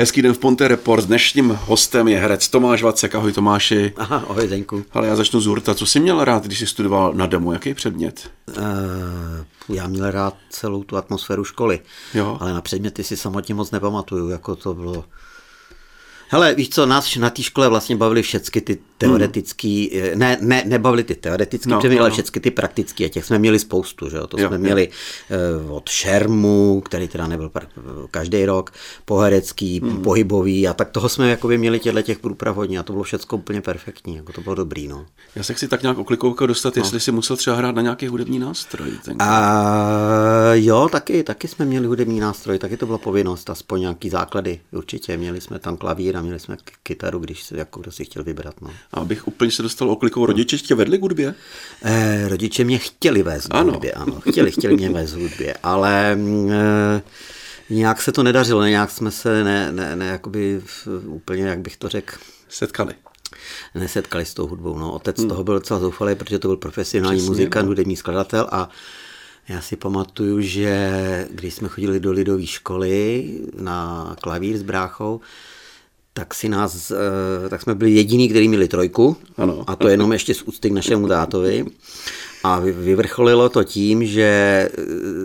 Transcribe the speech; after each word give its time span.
Hezký 0.00 0.22
den 0.22 0.34
v 0.34 0.38
Ponte 0.38 0.68
Report. 0.68 1.04
Dnešním 1.06 1.58
hostem 1.64 2.08
je 2.08 2.18
herec 2.18 2.48
Tomáš 2.48 2.82
Vacek. 2.82 3.14
Ahoj 3.14 3.32
Tomáši. 3.32 3.92
Aha, 3.96 4.24
ahoj 4.28 4.46
Zdeňku. 4.46 4.84
Ale 4.92 5.08
já 5.08 5.16
začnu 5.16 5.40
z 5.40 5.46
hurta. 5.46 5.74
Co 5.74 5.86
jsi 5.86 6.00
měl 6.00 6.24
rád, 6.24 6.44
když 6.44 6.58
jsi 6.58 6.66
studoval 6.66 7.12
na 7.14 7.26
demo? 7.26 7.52
Jaký 7.52 7.74
předmět? 7.74 8.30
Uh, 8.48 8.64
já 9.68 9.86
měl 9.86 10.10
rád 10.10 10.34
celou 10.50 10.82
tu 10.84 10.96
atmosféru 10.96 11.44
školy, 11.44 11.80
Jo. 12.14 12.36
ale 12.40 12.54
na 12.54 12.60
předměty 12.60 13.04
si 13.04 13.16
samotně 13.16 13.54
moc 13.54 13.70
nepamatuju, 13.70 14.28
jako 14.28 14.56
to 14.56 14.74
bylo... 14.74 15.04
Hele, 16.32 16.54
víš 16.54 16.68
co, 16.68 16.86
nás 16.86 17.16
na 17.16 17.30
té 17.30 17.42
škole 17.42 17.68
vlastně 17.68 17.96
bavili 17.96 18.22
všechny 18.22 18.60
ty 18.60 18.78
teoretický, 18.98 19.90
hmm. 19.94 20.18
ne, 20.18 20.38
ne, 20.40 20.62
nebavili 20.66 21.04
ty 21.04 21.14
teoretický 21.14 21.70
No, 21.70 21.76
no, 21.76 21.80
předměty, 21.80 21.98
no, 21.98 22.02
ale 22.02 22.10
no. 22.10 22.12
všechny 22.12 22.40
ty 22.40 22.50
praktický 22.50 23.04
a 23.04 23.08
těch 23.08 23.24
jsme 23.24 23.38
měli 23.38 23.58
spoustu, 23.58 24.10
že 24.10 24.16
jo, 24.16 24.26
to 24.26 24.40
Jo, 24.40 24.48
jsme 24.48 24.56
jo. 24.56 24.60
měli 24.60 24.88
uh, 25.66 25.72
od 25.72 25.88
šermu, 25.88 26.82
který 26.84 27.08
teda 27.08 27.26
nebyl 27.26 27.50
každý 28.10 28.44
rok, 28.44 28.72
poherecký, 29.04 29.80
hmm. 29.80 30.02
pohybový 30.02 30.68
a 30.68 30.74
tak 30.74 30.90
toho 30.90 31.08
jsme 31.08 31.30
jakoby 31.30 31.58
měli 31.58 31.80
těchto 31.80 32.02
těch 32.02 32.18
průprav 32.18 32.56
hodně 32.56 32.78
a 32.78 32.82
to 32.82 32.92
bylo 32.92 33.02
všechno 33.02 33.38
úplně 33.38 33.60
perfektní, 33.60 34.16
jako 34.16 34.32
to 34.32 34.40
bylo 34.40 34.54
dobrý, 34.54 34.88
no. 34.88 35.06
Já 35.34 35.42
se 35.42 35.54
chci 35.54 35.68
tak 35.68 35.82
nějak 35.82 35.98
oklikovka 35.98 36.46
dostat, 36.46 36.76
jestli 36.76 37.00
jsi 37.00 37.12
musel 37.12 37.36
třeba 37.36 37.56
hrát 37.56 37.74
na 37.74 37.82
nějaký 37.82 38.06
hudební 38.06 38.38
nástroj. 38.38 38.90
tenkrát. 39.04 39.26
A 39.28 40.54
jo, 40.54 40.88
taky, 40.92 41.22
taky 41.22 41.48
jsme 41.48 41.64
měli 41.64 41.86
hudební 41.86 42.20
nástroj, 42.20 42.58
taky 42.58 42.76
to 42.76 42.86
byla 42.86 42.98
povinnost, 42.98 43.50
aspoň 43.50 43.80
nějaký 43.80 44.10
základy, 44.10 44.60
určitě. 44.72 45.16
Měli 45.16 45.40
jsme 45.40 45.58
tam 45.58 45.76
klavír 45.76 46.19
a 46.20 46.22
měli 46.22 46.40
jsme 46.40 46.56
kytaru, 46.82 47.18
když 47.18 47.42
se 47.42 47.56
jako 47.56 47.80
kdo 47.80 47.92
si 47.92 48.04
chtěl 48.04 48.24
vybrat. 48.24 48.60
No. 48.60 48.70
A 48.92 49.00
abych 49.00 49.28
úplně 49.28 49.50
se 49.50 49.62
dostal 49.62 49.90
oklikou, 49.90 50.26
rodiče 50.26 50.58
tě 50.58 50.74
vedli 50.74 50.98
k 50.98 51.02
hudbě? 51.02 51.34
Eh, 51.82 52.28
rodiče 52.28 52.64
mě 52.64 52.78
chtěli 52.78 53.22
vést 53.22 53.46
k 53.46 53.54
Ano. 53.54 53.72
hudbě, 53.72 53.92
ano, 53.92 54.20
chtěli, 54.20 54.50
chtěli 54.50 54.76
mě 54.76 54.90
vést 54.90 55.12
k 55.12 55.18
hudbě, 55.18 55.54
ale 55.62 56.16
mm, 56.16 56.50
eh, 56.52 57.02
nějak 57.70 58.02
se 58.02 58.12
to 58.12 58.22
nedařilo, 58.22 58.64
nějak 58.64 58.90
jsme 58.90 59.10
se 59.10 59.44
ne, 59.44 59.72
ne, 59.72 59.96
ne 59.96 60.06
jakoby 60.06 60.62
úplně, 61.04 61.42
jak 61.42 61.58
bych 61.58 61.76
to 61.76 61.88
řekl, 61.88 62.16
Setkali. 62.48 62.94
nesetkali 63.74 64.24
s 64.24 64.34
tou 64.34 64.46
hudbou. 64.46 64.78
No. 64.78 64.92
Otec 64.92 65.18
hmm. 65.18 65.28
toho 65.28 65.44
byl 65.44 65.54
docela 65.54 65.80
zoufalý, 65.80 66.14
protože 66.14 66.38
to 66.38 66.48
byl 66.48 66.56
profesionální 66.56 67.18
Přesně, 67.18 67.30
muzikant, 67.30 67.64
no. 67.64 67.68
hudební 67.68 67.96
skladatel 67.96 68.48
a 68.52 68.68
já 69.48 69.60
si 69.60 69.76
pamatuju, 69.76 70.40
že 70.40 71.28
když 71.30 71.54
jsme 71.54 71.68
chodili 71.68 72.00
do 72.00 72.12
lidové 72.12 72.46
školy 72.46 73.30
na 73.60 74.16
klavír 74.22 74.58
s 74.58 74.62
bráchou, 74.62 75.20
tak 76.20 76.34
si 76.34 76.48
nás, 76.48 76.90
eh, 76.90 77.48
tak 77.48 77.62
jsme 77.62 77.74
byli 77.74 77.90
jediní, 77.90 78.28
kteří 78.28 78.48
měli 78.48 78.68
trojku 78.68 79.16
Ano. 79.36 79.64
a 79.66 79.76
to 79.76 79.88
jenom 79.88 80.12
ještě 80.12 80.34
z 80.34 80.42
úcty 80.42 80.70
k 80.70 80.72
našemu 80.72 81.08
tátovi. 81.08 81.64
A 82.44 82.58
vy- 82.60 82.72
vyvrcholilo 82.72 83.48
to 83.48 83.64
tím, 83.64 84.04
že 84.04 84.22
eh, 84.22 84.70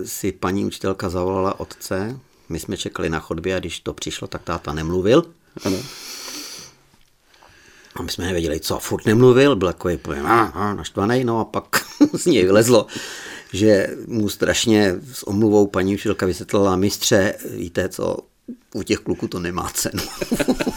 si 0.04 0.32
paní 0.32 0.64
učitelka 0.64 1.08
zavolala 1.08 1.60
otce, 1.60 2.18
my 2.48 2.58
jsme 2.58 2.76
čekali 2.76 3.10
na 3.10 3.18
chodbě 3.20 3.56
a 3.56 3.58
když 3.58 3.80
to 3.80 3.92
přišlo, 3.92 4.28
tak 4.28 4.42
táta 4.42 4.72
nemluvil. 4.72 5.24
Ano. 5.64 5.76
A 7.94 8.02
my 8.02 8.10
jsme 8.10 8.26
nevěděli, 8.26 8.60
co, 8.60 8.78
furt 8.78 9.06
nemluvil, 9.06 9.56
byl 9.56 9.68
takový 9.68 9.98
a, 10.24 10.40
a, 10.42 10.74
naštvaný, 10.74 11.24
no 11.24 11.40
a 11.40 11.44
pak 11.44 11.66
z 12.12 12.26
něj 12.26 12.44
vylezlo, 12.44 12.86
že 13.52 13.88
mu 14.06 14.28
strašně 14.28 14.94
s 15.12 15.28
omluvou 15.28 15.66
paní 15.66 15.94
učitelka 15.94 16.26
vysvětlila, 16.26 16.76
mistře, 16.76 17.34
víte 17.50 17.88
co, 17.88 18.16
u 18.74 18.82
těch 18.82 18.98
kluků 18.98 19.28
to 19.28 19.38
nemá 19.38 19.70
cenu. 19.74 20.02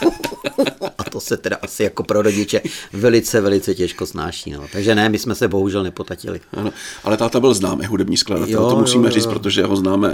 a 0.98 1.04
to 1.04 1.20
se 1.20 1.38
teda 1.38 1.58
asi 1.62 1.84
jako 1.84 2.04
pro 2.04 2.22
rodiče 2.22 2.62
velice, 2.94 3.42
velice 3.42 3.76
těžko 3.76 4.06
snáší. 4.06 4.52
No. 4.52 4.66
Takže 4.72 4.96
ne, 4.96 5.10
my 5.10 5.20
jsme 5.20 5.36
se 5.36 5.48
bohužel 5.48 5.84
nepotatili. 5.84 6.42
ano. 6.54 6.72
Ale 7.04 7.18
táta 7.18 7.40
byl 7.40 7.54
známý 7.54 7.86
hudební 7.86 8.18
skladatel, 8.18 8.54
Jo, 8.62 8.70
to 8.70 8.76
musíme 8.76 9.08
jo, 9.08 9.12
říct, 9.12 9.26
jo. 9.26 9.32
protože 9.32 9.64
ho 9.66 9.76
známe 9.76 10.14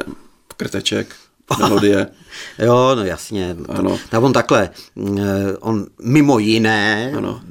krteček, 0.57 1.15
melodie. 1.59 2.07
Jo, 2.59 2.91
no 2.95 3.03
jasně. 3.05 3.55
Ano. 3.69 3.99
Tak 4.09 4.23
on 4.23 4.33
takhle, 4.33 4.69
eh, 5.19 5.21
on 5.59 5.85
mimo 6.01 6.39
jiné 6.39 7.13
Ano. 7.17 7.41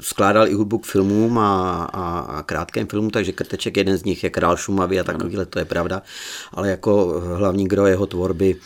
skládal 0.00 0.48
i 0.48 0.54
hudbu 0.54 0.78
k 0.78 0.86
filmům 0.86 1.38
a, 1.38 1.84
a, 1.84 2.18
a 2.18 2.42
krátkým 2.42 2.86
filmům, 2.86 3.10
takže 3.10 3.32
Krteček 3.32 3.76
jeden 3.76 3.96
z 3.96 4.04
nich 4.04 4.24
je 4.24 4.30
Král 4.30 4.56
Šumavy 4.56 5.00
a 5.00 5.04
takovýhle, 5.04 5.46
to 5.46 5.58
je 5.58 5.64
pravda. 5.64 6.02
Ale 6.52 6.70
jako 6.70 7.22
hlavní 7.36 7.68
gro 7.68 7.86
jeho 7.86 8.06
tvorby 8.06 8.56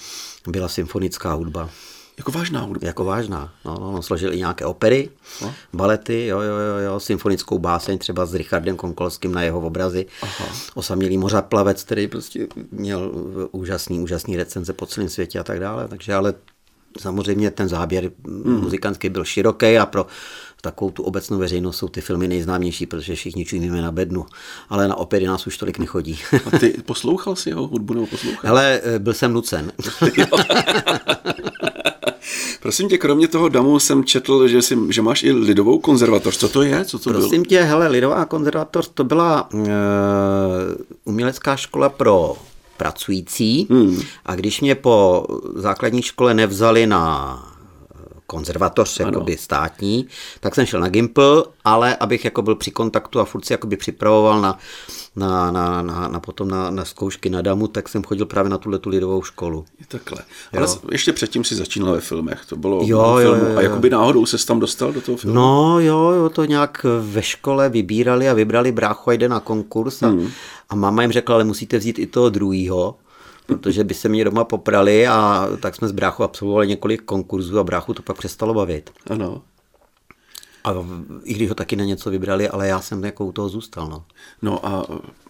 byla 0.48 0.68
symfonická 0.68 1.32
hudba. 1.32 1.70
Jako 2.18 2.32
vážná 2.32 2.60
hudba. 2.60 2.86
Jako 2.86 3.04
vážná. 3.04 3.52
No, 3.64 3.74
no, 3.80 3.92
on 3.92 4.02
složil 4.02 4.32
i 4.32 4.36
nějaké 4.38 4.64
opery, 4.64 5.10
No. 5.42 5.54
balety, 5.72 6.26
jo, 6.26 6.40
jo, 6.40 6.54
jo, 6.56 6.76
jo, 6.92 7.00
symfonickou 7.00 7.58
báseň 7.58 7.98
třeba 7.98 8.26
s 8.26 8.34
Richardem 8.34 8.76
Konkolským 8.76 9.32
na 9.32 9.42
jeho 9.42 9.60
obrazy. 9.60 10.06
Aha. 10.22 10.46
Osamělý 10.74 11.18
mořaplavec, 11.18 11.82
který 11.84 12.08
prostě 12.08 12.46
měl 12.72 13.10
úžasný, 13.50 14.00
úžasný 14.00 14.36
recenze 14.36 14.72
po 14.72 14.86
celém 14.86 15.08
světě 15.08 15.38
a 15.38 15.42
tak 15.44 15.60
dále. 15.60 15.88
Takže 15.88 16.14
ale 16.14 16.34
samozřejmě 17.00 17.50
ten 17.50 17.68
záběr 17.68 18.10
Hmm. 18.26 18.60
muzikantský 18.60 19.08
byl 19.08 19.24
široký 19.24 19.78
a 19.78 19.86
pro 19.86 20.06
takovou 20.60 20.90
tu 20.90 21.02
obecnou 21.02 21.38
veřejnost 21.38 21.76
jsou 21.76 21.88
ty 21.88 22.00
filmy 22.00 22.28
nejznámější, 22.28 22.86
protože 22.86 23.14
všichni 23.14 23.44
čumíme 23.44 23.82
na 23.82 23.92
bednu. 23.92 24.26
Ale 24.68 24.88
na 24.88 24.96
opery 24.96 25.26
nás 25.26 25.46
už 25.46 25.58
tolik 25.58 25.78
nechodí. 25.78 26.18
A 26.46 26.58
ty 26.58 26.68
poslouchal 26.86 27.36
jsi 27.36 27.48
jeho 27.48 27.66
hudbu 27.66 27.94
nebo 27.94 28.06
poslouchal? 28.06 28.40
Hele, 28.42 28.80
eh, 28.84 28.98
byl 28.98 29.14
jsem 29.14 29.32
nucen. 29.32 29.72
Prosím 32.62 32.88
tě, 32.88 32.98
kromě 32.98 33.28
toho 33.28 33.48
damu 33.48 33.78
jsem 33.78 34.04
četl, 34.04 34.48
že, 34.48 34.62
jsi, 34.62 34.78
že 34.88 35.02
máš 35.02 35.22
i 35.22 35.32
lidovou 35.32 35.78
konzervatoř. 35.78 36.36
Co 36.36 36.48
to 36.48 36.62
je? 36.62 36.84
Co 36.84 36.98
to 36.98 37.10
bylo? 37.10 37.22
Prosím 37.22 37.44
tě, 37.44 37.62
hele, 37.62 37.88
Lidová 37.88 38.24
konzervatoř, 38.24 38.90
to 38.94 39.04
byla 39.04 39.48
uh, 39.52 39.60
umělecká 41.04 41.56
škola 41.56 41.88
pro 41.88 42.36
pracující 42.76 43.66
hmm. 43.70 44.02
a 44.24 44.34
když 44.34 44.60
mě 44.60 44.74
po 44.74 45.26
základní 45.54 46.02
škole 46.02 46.34
nevzali 46.34 46.86
na 46.86 47.55
konzervatoř, 48.26 49.00
jakoby 49.00 49.36
státní, 49.36 50.06
tak 50.40 50.54
jsem 50.54 50.66
šel 50.66 50.80
na 50.80 50.88
Gimpl, 50.88 51.44
ale 51.64 51.96
abych 51.96 52.24
jako 52.24 52.42
byl 52.42 52.54
při 52.54 52.70
kontaktu 52.70 53.20
a 53.20 53.24
furt 53.24 53.44
si 53.44 53.52
jakoby 53.52 53.76
připravoval 53.76 54.40
na, 54.40 54.58
na, 55.16 55.50
na, 55.50 55.82
na, 55.82 56.08
na 56.08 56.20
potom 56.20 56.48
na, 56.48 56.70
na 56.70 56.84
zkoušky 56.84 57.30
na 57.30 57.42
damu, 57.42 57.66
tak 57.66 57.88
jsem 57.88 58.04
chodil 58.04 58.26
právě 58.26 58.50
na 58.50 58.58
tuhle 58.58 58.78
tu 58.78 58.90
lidovou 58.90 59.22
školu. 59.22 59.64
Je 59.80 59.86
takhle. 59.88 60.18
Ale 60.56 60.66
ještě 60.92 61.12
předtím 61.12 61.44
si 61.44 61.54
začínal 61.54 61.92
ve 61.92 62.00
filmech. 62.00 62.40
To 62.48 62.56
bylo 62.56 62.80
Jo, 62.84 62.98
jo, 62.98 63.16
filmu. 63.20 63.44
jo, 63.44 63.50
jo. 63.50 63.58
A 63.58 63.62
jakoby 63.62 63.90
náhodou 63.90 64.26
se 64.26 64.46
tam 64.46 64.60
dostal 64.60 64.92
do 64.92 65.00
toho 65.00 65.16
filmu. 65.16 65.34
No 65.36 65.80
jo, 65.80 66.10
jo, 66.10 66.28
to 66.28 66.44
nějak 66.44 66.86
ve 67.00 67.22
škole 67.22 67.68
vybírali 67.68 68.28
a 68.28 68.34
vybrali 68.34 68.72
bráchu 68.72 69.10
a 69.10 69.12
jde 69.12 69.28
na 69.28 69.40
konkurs 69.40 70.02
a, 70.02 70.08
hmm. 70.08 70.30
a 70.68 70.74
máma 70.74 71.02
jim 71.02 71.12
řekla, 71.12 71.34
ale 71.34 71.44
musíte 71.44 71.78
vzít 71.78 71.98
i 71.98 72.06
toho 72.06 72.28
druhýho, 72.28 72.94
protože 73.46 73.84
by 73.84 73.94
se 73.94 74.08
mě 74.08 74.24
doma 74.24 74.44
poprali 74.44 75.06
a 75.06 75.48
tak 75.60 75.76
jsme 75.76 75.88
s 75.88 75.92
bráchou 75.92 76.22
absolvovali 76.22 76.68
několik 76.68 77.02
konkurzů 77.02 77.58
a 77.58 77.64
bráchu 77.64 77.94
to 77.94 78.02
pak 78.02 78.18
přestalo 78.18 78.54
bavit. 78.54 78.90
Ano. 79.10 79.42
A 80.64 80.74
i 81.24 81.34
když 81.34 81.48
ho 81.48 81.54
taky 81.54 81.76
na 81.76 81.84
něco 81.84 82.10
vybrali, 82.10 82.48
ale 82.48 82.68
já 82.68 82.80
jsem 82.80 83.04
jako 83.04 83.26
u 83.26 83.32
toho 83.32 83.48
zůstal, 83.48 83.88
no. 83.88 84.04
No 84.42 84.66
a 84.66 84.86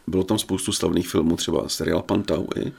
bylo 0.06 0.24
tam 0.24 0.38
spoustu 0.38 0.72
slavných 0.72 1.08
filmů, 1.08 1.36
třeba 1.36 1.68
seriál 1.68 2.02
Pantau 2.02 2.46
i. 2.56 2.72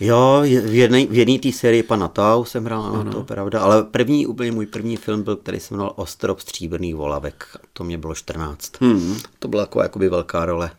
Jo, 0.00 0.40
v 0.42 0.74
jedné 0.74 1.06
v 1.06 1.14
jedné 1.14 1.38
té 1.38 1.52
sérii 1.52 1.82
Pana 1.82 2.08
Tau 2.08 2.44
jsem 2.44 2.64
hrál, 2.64 2.82
ano. 2.82 3.12
to 3.12 3.18
je 3.18 3.24
pravda, 3.24 3.60
ale 3.60 3.84
první, 3.84 4.26
úplně 4.26 4.52
můj 4.52 4.66
první 4.66 4.96
film 4.96 5.22
byl, 5.22 5.36
který 5.36 5.60
se 5.60 5.74
jmenoval 5.74 5.92
Ostrov 5.96 6.42
stříbrných 6.42 6.96
volavek, 6.96 7.46
to 7.72 7.84
mě 7.84 7.98
bylo 7.98 8.14
14. 8.14 8.80
Hmm. 8.80 9.16
To 9.38 9.48
byla 9.48 9.62
jako 9.62 9.82
jakoby 9.82 10.08
velká 10.08 10.44
role. 10.44 10.70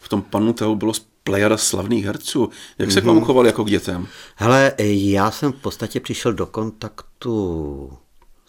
V 0.00 0.08
tom 0.08 0.22
Panu 0.22 0.52
Tau 0.52 0.74
bylo 0.74 0.92
plejada 1.26 1.56
slavných 1.56 2.04
herců. 2.04 2.50
Jak 2.78 2.92
se 2.92 3.00
k 3.00 3.04
vám 3.04 3.20
choval 3.20 3.46
jako 3.46 3.64
k 3.64 3.70
dětem? 3.70 4.06
Hele, 4.36 4.72
já 4.78 5.30
jsem 5.30 5.52
v 5.52 5.56
podstatě 5.56 6.00
přišel 6.00 6.32
do 6.32 6.46
kontaktu 6.46 7.92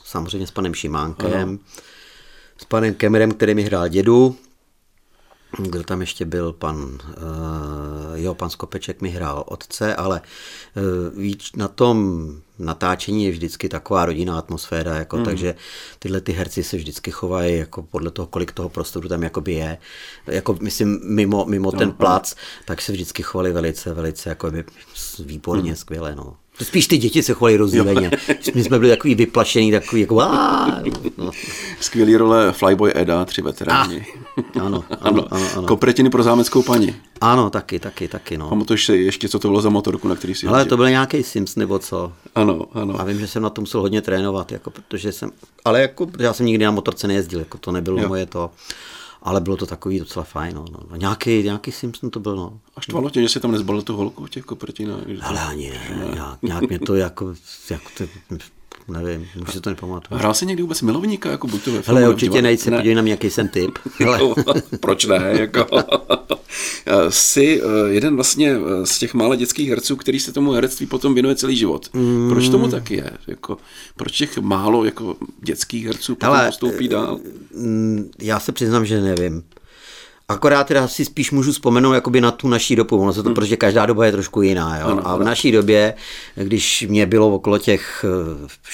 samozřejmě 0.04 0.48
s 0.48 0.52
panem 0.52 0.74
Šimánkem, 0.74 1.50
ano. 1.50 1.58
s 2.58 2.66
panem 2.66 2.94
Kemerem, 2.94 3.32
který 3.32 3.56
mi 3.56 3.64
hrál 3.64 3.88
dědu, 3.88 4.36
kdo 5.58 5.84
tam 5.84 6.02
ještě 6.02 6.26
byl, 6.26 6.54
pan, 6.54 6.78
uh, 6.78 6.98
jo, 8.14 8.34
pan 8.34 8.50
Skopeček 8.50 9.02
mi 9.02 9.10
hrál 9.10 9.44
otce, 9.48 9.96
ale 9.96 10.22
uh, 10.76 11.20
víc 11.20 11.52
na 11.56 11.68
tom 11.68 12.28
natáčení 12.60 13.26
je 13.26 13.32
vždycky 13.32 13.70
taková 13.70 14.06
rodinná 14.06 14.38
atmosféra, 14.38 14.96
jako, 14.96 15.18
mm. 15.18 15.26
takže 15.26 15.56
tyhle 16.00 16.22
ty 16.22 16.32
herci 16.32 16.64
se 16.64 16.78
vždycky 16.78 17.12
chovají 17.12 17.58
jako 17.58 17.84
podle 17.84 18.12
toho, 18.12 18.26
kolik 18.26 18.52
toho 18.52 18.70
prostoru 18.70 19.10
tam 19.10 19.24
jakoby 19.24 19.54
je. 19.54 19.78
Jako 20.28 20.58
myslím, 20.62 21.00
mimo, 21.04 21.46
mimo 21.46 21.72
ten 21.72 21.92
plac, 21.92 22.36
tak 22.66 22.82
se 22.82 22.92
vždycky 22.92 23.24
chovali 23.24 23.54
velice, 23.54 23.94
velice 23.94 24.30
jakoby 24.30 24.64
výborně, 25.20 25.72
mm. 25.72 25.76
skvěle, 25.76 26.16
no. 26.16 26.38
Spíš 26.64 26.88
ty 26.88 26.98
děti 26.98 27.24
se 27.24 27.34
chovaly 27.34 27.58
rozdíleně. 27.58 28.12
My 28.56 28.64
jsme 28.64 28.80
byli 28.80 28.92
takový 28.92 29.16
vyplašený, 29.16 29.72
takový 29.72 30.02
jako 30.02 30.22
"Aaa", 30.22 30.82
no. 31.18 31.32
Skvělý 31.80 32.16
role 32.16 32.52
Flyboy 32.52 32.92
Eda, 32.96 33.26
tři 33.26 33.42
veteráni. 33.42 34.06
Ano, 34.62 34.84
ano, 35.02 35.26
ano, 35.32 35.48
ano. 35.56 35.68
Kopretiny 35.68 36.10
pro 36.10 36.24
zámeckou 36.24 36.62
paní. 36.64 36.96
Ano, 37.22 37.50
taky, 37.50 37.80
taky, 37.80 38.08
taky, 38.08 38.38
no. 38.38 38.50
Pamatuješ 38.50 38.86
si 38.86 38.94
ještě, 38.94 39.30
co 39.30 39.40
to 39.40 39.48
bylo 39.48 39.62
za 39.62 39.70
motorku, 39.70 40.08
na 40.08 40.16
který 40.16 40.36
si 40.36 40.48
Ale 40.48 40.66
to 40.66 40.78
byl 40.78 40.90
nějaký 40.90 41.24
Sims 41.24 41.56
nebo 41.56 41.80
co. 41.80 42.14
Ano, 42.36 42.66
ano. 42.74 43.02
A 43.02 43.04
vím, 43.04 43.20
že 43.20 43.28
jsem 43.28 43.44
na 43.44 43.50
to 43.50 43.62
musel 43.62 43.82
hodně 43.82 44.02
trénovat, 44.02 44.52
jako, 44.52 44.70
protože 44.70 45.12
jsem, 45.12 45.32
ale 45.66 45.82
jako, 45.82 46.08
já 46.20 46.34
jsem 46.34 46.46
nikdy 46.46 46.66
na 46.66 46.72
motorce 46.72 47.08
nejezdil, 47.08 47.40
jako 47.40 47.58
to 47.58 47.72
nebylo 47.72 48.02
jo. 48.02 48.08
moje 48.08 48.26
to, 48.26 48.52
ale 49.22 49.42
bylo 49.42 49.58
to 49.58 49.66
takový 49.66 50.00
docela 50.00 50.26
fajn, 50.26 50.56
no. 50.56 50.66
no. 50.72 50.80
A 50.90 50.98
Nějaký, 50.98 51.44
nějaký 51.44 51.72
Simpson 51.72 52.10
to 52.10 52.20
byl, 52.20 52.36
no. 52.36 52.60
A 52.76 52.82
štvalo 52.82 53.10
tě, 53.10 53.22
že 53.22 53.30
si 53.30 53.40
tam 53.40 53.52
nezbalil 53.52 53.82
tu 53.82 53.96
holku 53.98 54.26
v 54.26 54.30
těch 54.30 54.46
to- 54.46 55.26
Ale 55.26 55.42
ani 55.42 55.70
ne, 55.70 56.10
nějak, 56.14 56.42
nějak 56.42 56.70
mě 56.70 56.80
to 56.80 56.96
jako, 56.96 57.34
jako 57.70 57.90
to, 57.98 58.04
nevím, 58.88 59.28
už 59.42 59.54
si 59.54 59.62
to 59.62 59.70
nepamatuju. 59.70 60.20
Hrál 60.20 60.34
jsi 60.34 60.46
někdy 60.46 60.64
vůbec 60.64 60.82
milovníka, 60.82 61.32
jako 61.32 61.48
buď 61.48 61.64
to 61.64 61.72
ve 61.72 61.82
Hele, 61.86 62.10
určitě 62.10 62.26
divadle? 62.26 62.42
nejsi, 62.42 62.72
podívej 62.72 62.96
na 62.96 63.02
mě, 63.02 63.12
jaký 63.12 63.30
jsem 63.30 63.48
typ. 63.48 63.72
Hele, 64.00 64.20
Proč 64.80 65.06
ne? 65.06 65.32
Jako. 65.40 65.66
Jsi 67.10 67.62
eh, 67.64 67.94
jeden 67.94 68.16
vlastně 68.16 68.52
eh, 68.52 68.86
z 68.86 69.00
těch 69.00 69.14
mála 69.14 69.36
dětských 69.36 69.70
herců, 69.70 69.96
který 69.96 70.20
se 70.20 70.32
tomu 70.32 70.52
herectví 70.52 70.86
potom 70.86 71.14
věnuje 71.14 71.36
celý 71.36 71.58
život. 71.58 71.90
Proč 72.30 72.50
tomu 72.50 72.68
tak 72.68 72.92
je? 72.92 73.12
Jako, 73.28 73.58
proč 73.96 74.18
těch 74.18 74.38
málo 74.38 74.86
jako 74.86 75.16
dětských 75.44 75.86
herců 75.86 76.16
potom 76.16 76.36
Hele, 76.36 76.46
postoupí 76.46 76.88
dál? 76.88 77.20
Mm, 77.56 78.10
já 78.22 78.40
se 78.40 78.52
přiznám, 78.52 78.86
že 78.86 79.02
nevím. 79.02 79.44
Akorát 80.30 80.64
teda 80.64 80.88
si 80.88 81.06
spíš 81.06 81.32
můžu 81.32 81.52
vzpomenout 81.52 81.94
jakoby 81.94 82.22
na 82.22 82.32
tu 82.32 82.48
naší 82.48 82.76
dobu, 82.76 82.98
ono 82.98 83.14
se 83.14 83.24
to, 83.24 83.34
protože 83.34 83.58
každá 83.58 83.86
doba 83.86 84.06
je 84.06 84.12
trošku 84.12 84.42
jiná. 84.42 84.80
Jo? 84.80 85.00
A 85.04 85.16
v 85.18 85.24
naší 85.24 85.52
době, 85.52 85.94
když 86.36 86.86
mě 86.90 87.06
bylo 87.06 87.36
okolo 87.36 87.58
těch 87.58 88.06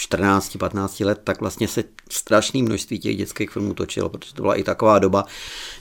14-15 0.10 1.06
let, 1.06 1.22
tak 1.24 1.42
vlastně 1.42 1.68
se 1.68 1.84
strašné 2.10 2.64
množství 2.64 3.00
těch 3.00 3.18
dětských 3.18 3.50
filmů 3.50 3.74
točilo, 3.74 4.10
protože 4.10 4.34
to 4.34 4.42
byla 4.42 4.56
i 4.56 4.64
taková 4.64 5.00
doba, 5.00 5.26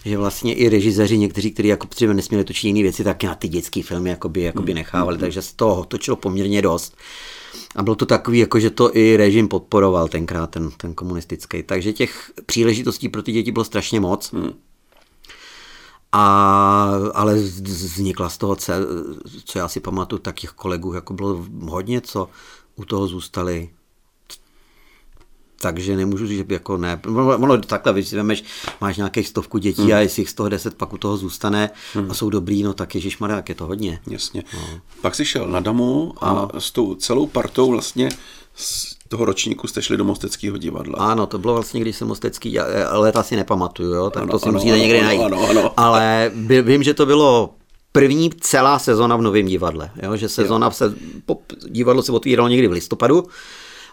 že 0.04 0.19
vlastně 0.19 0.54
i 0.54 0.69
režiséři 0.69 1.19
někteří, 1.19 1.50
kteří 1.50 1.69
jako 1.69 1.86
třeba 1.86 2.12
nesměli 2.12 2.44
točit 2.44 2.66
jiné 2.66 2.82
věci, 2.82 3.04
tak 3.04 3.25
na 3.25 3.34
ty 3.34 3.48
dětské 3.48 3.82
filmy 3.82 4.10
jakoby, 4.10 4.42
jakoby 4.42 4.75
nechávali, 4.75 5.18
takže 5.18 5.42
se 5.42 5.56
toho 5.56 5.84
točilo 5.84 6.16
poměrně 6.16 6.62
dost. 6.62 6.96
A 7.76 7.82
bylo 7.82 7.96
to 7.96 8.06
takový, 8.06 8.38
jako 8.38 8.60
že 8.60 8.70
to 8.70 8.96
i 8.96 9.16
režim 9.16 9.48
podporoval 9.48 10.08
tenkrát, 10.08 10.50
ten, 10.50 10.70
ten 10.76 10.94
komunistický. 10.94 11.62
Takže 11.62 11.92
těch 11.92 12.30
příležitostí 12.46 13.08
pro 13.08 13.22
ty 13.22 13.32
děti 13.32 13.52
bylo 13.52 13.64
strašně 13.64 14.00
moc. 14.00 14.32
Hmm. 14.32 14.52
A, 16.12 16.93
ale 17.14 17.35
vznikla 17.35 18.29
z 18.29 18.38
toho, 18.38 18.56
co 19.44 19.59
já 19.59 19.69
si 19.69 19.81
pamatuju, 19.81 20.19
tak 20.19 20.41
těch 20.41 20.50
kolegů 20.50 20.93
jako 20.93 21.14
bylo 21.14 21.47
hodně, 21.61 22.00
co 22.00 22.29
u 22.76 22.85
toho 22.85 23.06
zůstali. 23.06 23.70
Takže 25.61 25.97
nemůžu 25.97 26.26
říct, 26.26 26.37
že 26.37 26.44
by 26.44 26.55
jako 26.55 26.76
ne. 26.76 27.00
Ono 27.17 27.59
takhle, 27.59 27.93
když 27.93 28.09
si 28.09 28.17
vemeš, 28.17 28.44
máš 28.81 28.97
nějakých 28.97 29.29
stovku 29.29 29.59
dětí 29.59 29.82
hmm. 29.82 29.93
a 29.93 29.99
jestli 29.99 30.23
jich 30.23 30.31
z 30.31 30.35
toho 30.35 30.49
deset 30.49 30.75
pak 30.75 30.93
u 30.93 30.99
toho 30.99 31.17
zůstane 31.17 31.70
hmm. 31.94 32.11
a 32.11 32.14
jsou 32.14 32.31
dobrý, 32.31 32.62
no 32.62 32.75
tak 32.75 32.94
ježišmarja, 32.94 33.37
jak 33.37 33.49
je 33.49 33.55
to 33.55 33.67
hodně. 33.67 34.00
Jasně. 34.06 34.44
Pak 35.00 35.14
jsi 35.14 35.25
šel 35.25 35.49
na 35.49 35.61
Damu 35.61 36.14
a 36.25 36.49
s 36.59 36.70
tou 36.70 36.94
celou 36.94 37.26
partou 37.26 37.70
vlastně 37.70 38.09
toho 39.12 39.25
ročníku 39.25 39.67
jste 39.69 39.82
šli 39.82 39.97
do 39.97 40.05
Mosteckého 40.05 40.59
divadla. 40.59 40.94
Ano, 40.99 41.26
to 41.26 41.38
bylo 41.38 41.55
vlastně, 41.55 41.81
když 41.81 41.97
jsem 41.97 42.09
Mostecký, 42.09 42.53
já- 42.53 42.67
let 42.93 43.17
si 43.23 43.37
nepamatuju, 43.37 43.94
jo, 43.94 44.11
tak 44.11 44.23
Ano, 44.23 44.32
to 44.32 44.38
si 44.38 44.44
ano, 44.49 44.53
musíte 44.53 44.73
ano, 44.73 44.82
někde 44.82 44.99
ano, 44.99 45.06
najít. 45.06 45.23
ano, 45.23 45.49
ano. 45.50 45.73
Ale 45.76 46.31
vím, 46.62 46.82
že 46.82 46.94
to 46.94 47.06
bylo 47.06 47.55
první 47.93 48.31
celá 48.41 48.79
sezona 48.79 49.17
v 49.17 49.23
Novém 49.23 49.47
divadle, 49.47 49.91
jo, 50.03 50.17
že 50.17 50.29
sezona 50.29 50.70
se, 50.70 50.94
po, 51.26 51.38
divadlo 51.69 52.03
se 52.03 52.12
otvíralo 52.12 52.49
někdy 52.49 52.69
v 52.69 52.73
listopadu 52.73 53.25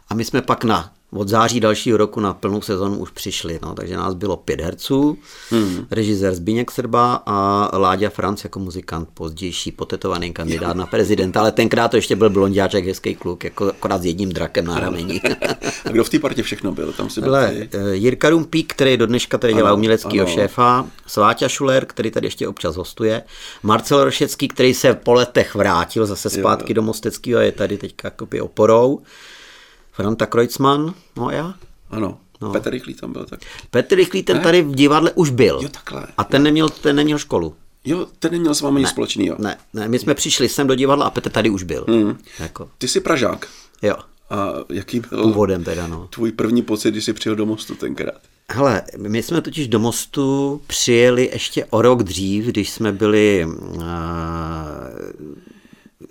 a 0.09 0.13
my 0.13 0.25
jsme 0.25 0.41
pak 0.41 0.63
na 0.63 0.91
od 1.11 1.27
září 1.27 1.59
dalšího 1.59 1.97
roku 1.97 2.19
na 2.19 2.33
plnou 2.33 2.61
sezonu 2.61 2.97
už 2.97 3.09
přišli, 3.09 3.59
no, 3.61 3.75
takže 3.75 3.97
nás 3.97 4.13
bylo 4.13 4.37
pět 4.37 4.61
herců, 4.61 5.17
hmm. 5.49 5.85
režisér 5.91 6.35
Zbigněk 6.35 6.71
Srba 6.71 7.23
a 7.25 7.69
Láďa 7.77 8.09
Franc 8.09 8.43
jako 8.43 8.59
muzikant, 8.59 9.09
pozdější 9.13 9.71
potetovaný 9.71 10.33
kandidát 10.33 10.77
na 10.77 10.85
prezidenta, 10.85 11.39
ale 11.39 11.51
tenkrát 11.51 11.87
to 11.87 11.97
ještě 11.97 12.15
byl 12.15 12.29
blondiáček, 12.29 12.85
hezký 12.85 13.15
kluk, 13.15 13.43
jako 13.43 13.65
akorát 13.65 14.01
s 14.01 14.05
jedním 14.05 14.29
drakem 14.29 14.65
na 14.65 14.79
rameni. 14.79 15.21
A 15.85 15.89
kdo 15.89 16.03
v 16.03 16.09
té 16.09 16.19
partě 16.19 16.43
všechno 16.43 16.71
byl? 16.71 16.93
Tam 16.93 17.09
si 17.09 17.21
byl 17.21 17.33
Hele, 17.33 17.51
ty? 17.51 17.77
Jirka 17.91 18.29
Rumpík, 18.29 18.73
který 18.73 18.97
do 18.97 19.07
dneška 19.07 19.37
tady 19.37 19.53
dělá 19.53 19.73
uměleckého 19.73 20.27
šéfa, 20.27 20.87
Sváťa 21.07 21.47
Šuler, 21.47 21.85
který 21.85 22.11
tady 22.11 22.27
ještě 22.27 22.47
občas 22.47 22.75
hostuje, 22.75 23.23
Marcel 23.63 24.03
Rošecký, 24.03 24.47
který 24.47 24.73
se 24.73 24.93
po 24.93 25.13
letech 25.13 25.55
vrátil 25.55 26.05
zase 26.05 26.29
zpátky 26.29 26.73
do 26.73 26.81
Mosteckého 26.81 27.39
a 27.39 27.43
je 27.43 27.51
tady 27.51 27.77
teďka 27.77 28.11
oporou, 28.41 29.01
Franta 29.99 30.25
Kreutzmann, 30.25 30.93
no 31.17 31.27
a 31.27 31.31
já. 31.33 31.53
Ano. 31.89 32.17
No. 32.41 32.51
Petr 32.51 32.69
Rychlý 32.69 32.93
tam 32.93 33.13
byl 33.13 33.25
tak. 33.25 33.39
Petr 33.71 33.95
Rychlý, 33.95 34.23
ten 34.23 34.39
tady 34.39 34.61
v 34.61 34.75
divadle 34.75 35.11
už 35.15 35.29
byl. 35.29 35.59
Jo, 35.63 35.69
takhle. 35.69 36.07
A 36.17 36.23
ten 36.23 36.43
neměl, 36.43 36.69
ten 36.69 36.95
neměl 36.95 37.17
školu. 37.17 37.55
Jo, 37.85 38.07
ten 38.19 38.31
neměl 38.31 38.55
s 38.55 38.61
vámi 38.61 38.79
nic 38.79 38.89
společného. 38.89 39.35
Ne, 39.39 39.57
ne, 39.73 39.87
my 39.87 39.99
jsme 39.99 40.13
přišli 40.13 40.49
sem 40.49 40.67
do 40.67 40.75
divadla 40.75 41.05
a 41.05 41.09
Petr 41.09 41.29
tady 41.29 41.49
už 41.49 41.63
byl. 41.63 41.85
Hmm. 41.87 42.17
Jako, 42.39 42.69
Ty 42.77 42.87
jsi 42.87 42.99
Pražák. 42.99 43.47
jo, 43.81 43.95
A 44.29 44.53
jaký 44.69 44.99
byl 44.99 45.23
původem 45.23 45.63
teda, 45.63 45.87
no. 45.87 46.07
tvůj 46.09 46.31
první 46.31 46.61
pocit, 46.61 46.91
když 46.91 47.05
jsi 47.05 47.13
přijel 47.13 47.35
do 47.35 47.45
mostu 47.45 47.75
tenkrát? 47.75 48.21
Hele, 48.51 48.81
my 48.97 49.23
jsme 49.23 49.41
totiž 49.41 49.67
do 49.67 49.79
Mostu 49.79 50.61
přijeli 50.67 51.29
ještě 51.33 51.65
o 51.65 51.81
rok 51.81 52.03
dřív, 52.03 52.45
když 52.45 52.69
jsme 52.69 52.91
byli 52.91 53.45
uh, 53.45 53.83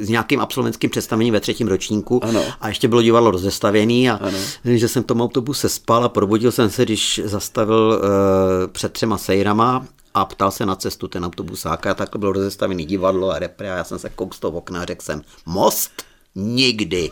s 0.09 0.11
nějakým 0.11 0.41
absolventským 0.41 0.91
představením 0.91 1.35
ve 1.35 1.41
třetím 1.41 1.69
ročníku 1.69 2.25
Ano. 2.25 2.43
a 2.61 2.69
ještě 2.69 2.89
bylo 2.89 3.03
divadlo 3.03 3.31
rozestavěný 3.31 4.11
a 4.11 4.15
Ano. 4.15 4.39
že 4.65 4.89
jsem 4.89 5.03
v 5.03 5.07
tom 5.07 5.21
autobuse 5.21 5.69
spal 5.69 6.05
a 6.05 6.09
probudil 6.09 6.53
jsem 6.53 6.71
se, 6.71 6.85
když 6.85 7.21
zastavil 7.25 8.01
uh, 8.03 8.73
před 8.73 8.93
třema 8.93 9.19
sejrama 9.19 9.87
a 10.15 10.25
ptal 10.25 10.51
se 10.51 10.67
na 10.67 10.75
cestu 10.77 11.09
ten 11.09 11.25
autobusák 11.25 11.87
a 11.87 11.95
takhle 11.95 12.19
bylo 12.19 12.33
rozestavený 12.33 12.85
divadlo 12.85 13.31
a 13.31 13.39
repre 13.39 13.73
a 13.73 13.77
já 13.77 13.85
jsem 13.85 13.99
se 13.99 14.09
kouk 14.11 14.35
z 14.35 14.39
toho 14.41 14.59
okna 14.59 14.83
a 14.83 14.85
řekl 14.85 15.05
jsem, 15.05 15.23
most 15.47 15.91
nikdy. 16.35 17.11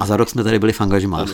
A 0.00 0.06
za 0.06 0.16
rok 0.16 0.28
jsme 0.30 0.44
tady 0.44 0.58
byli 0.58 0.72
v 0.72 0.80
angažmá. 0.80 1.26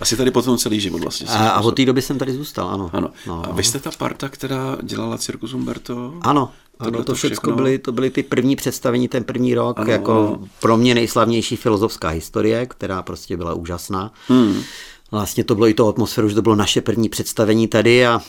Asi 0.00 0.16
tady 0.16 0.30
potom 0.30 0.58
celý 0.58 0.80
život 0.80 1.02
vlastně. 1.02 1.26
A, 1.28 1.48
a 1.50 1.60
od 1.60 1.70
té 1.76 1.84
doby 1.84 2.02
jsem 2.02 2.18
tady 2.18 2.32
zůstal, 2.32 2.68
ano. 2.68 2.90
Ano. 2.92 3.10
No. 3.26 3.42
A 3.50 3.52
vy 3.52 3.64
jste 3.64 3.78
ta 3.78 3.90
parta, 3.98 4.28
která 4.28 4.76
dělala 4.82 5.18
Cirkus 5.18 5.54
Umberto? 5.54 6.14
Ano, 6.22 6.50
ano 6.78 6.98
to 6.98 7.04
to 7.04 7.14
všechno 7.14 7.52
byly, 7.56 7.78
to 7.78 7.92
byly 7.92 8.10
ty 8.10 8.22
první 8.22 8.56
představení, 8.56 9.08
ten 9.08 9.24
první 9.24 9.54
rok, 9.54 9.78
Ano, 9.80 9.90
jako 9.92 10.12
ano. 10.12 10.48
pro 10.60 10.76
mě 10.76 10.94
nejslavnější 10.94 11.56
filozofská 11.56 12.08
historie, 12.08 12.66
která 12.66 13.02
prostě 13.02 13.36
byla 13.36 13.54
úžasná. 13.54 14.12
Hmm. 14.28 14.62
Vlastně 15.10 15.44
to 15.44 15.54
bylo 15.54 15.68
i 15.68 15.74
to 15.74 15.88
atmosféru, 15.88 16.28
že 16.28 16.34
to 16.34 16.42
bylo 16.42 16.54
naše 16.54 16.80
první 16.80 17.08
představení 17.08 17.68
tady 17.68 18.06
a 18.06 18.20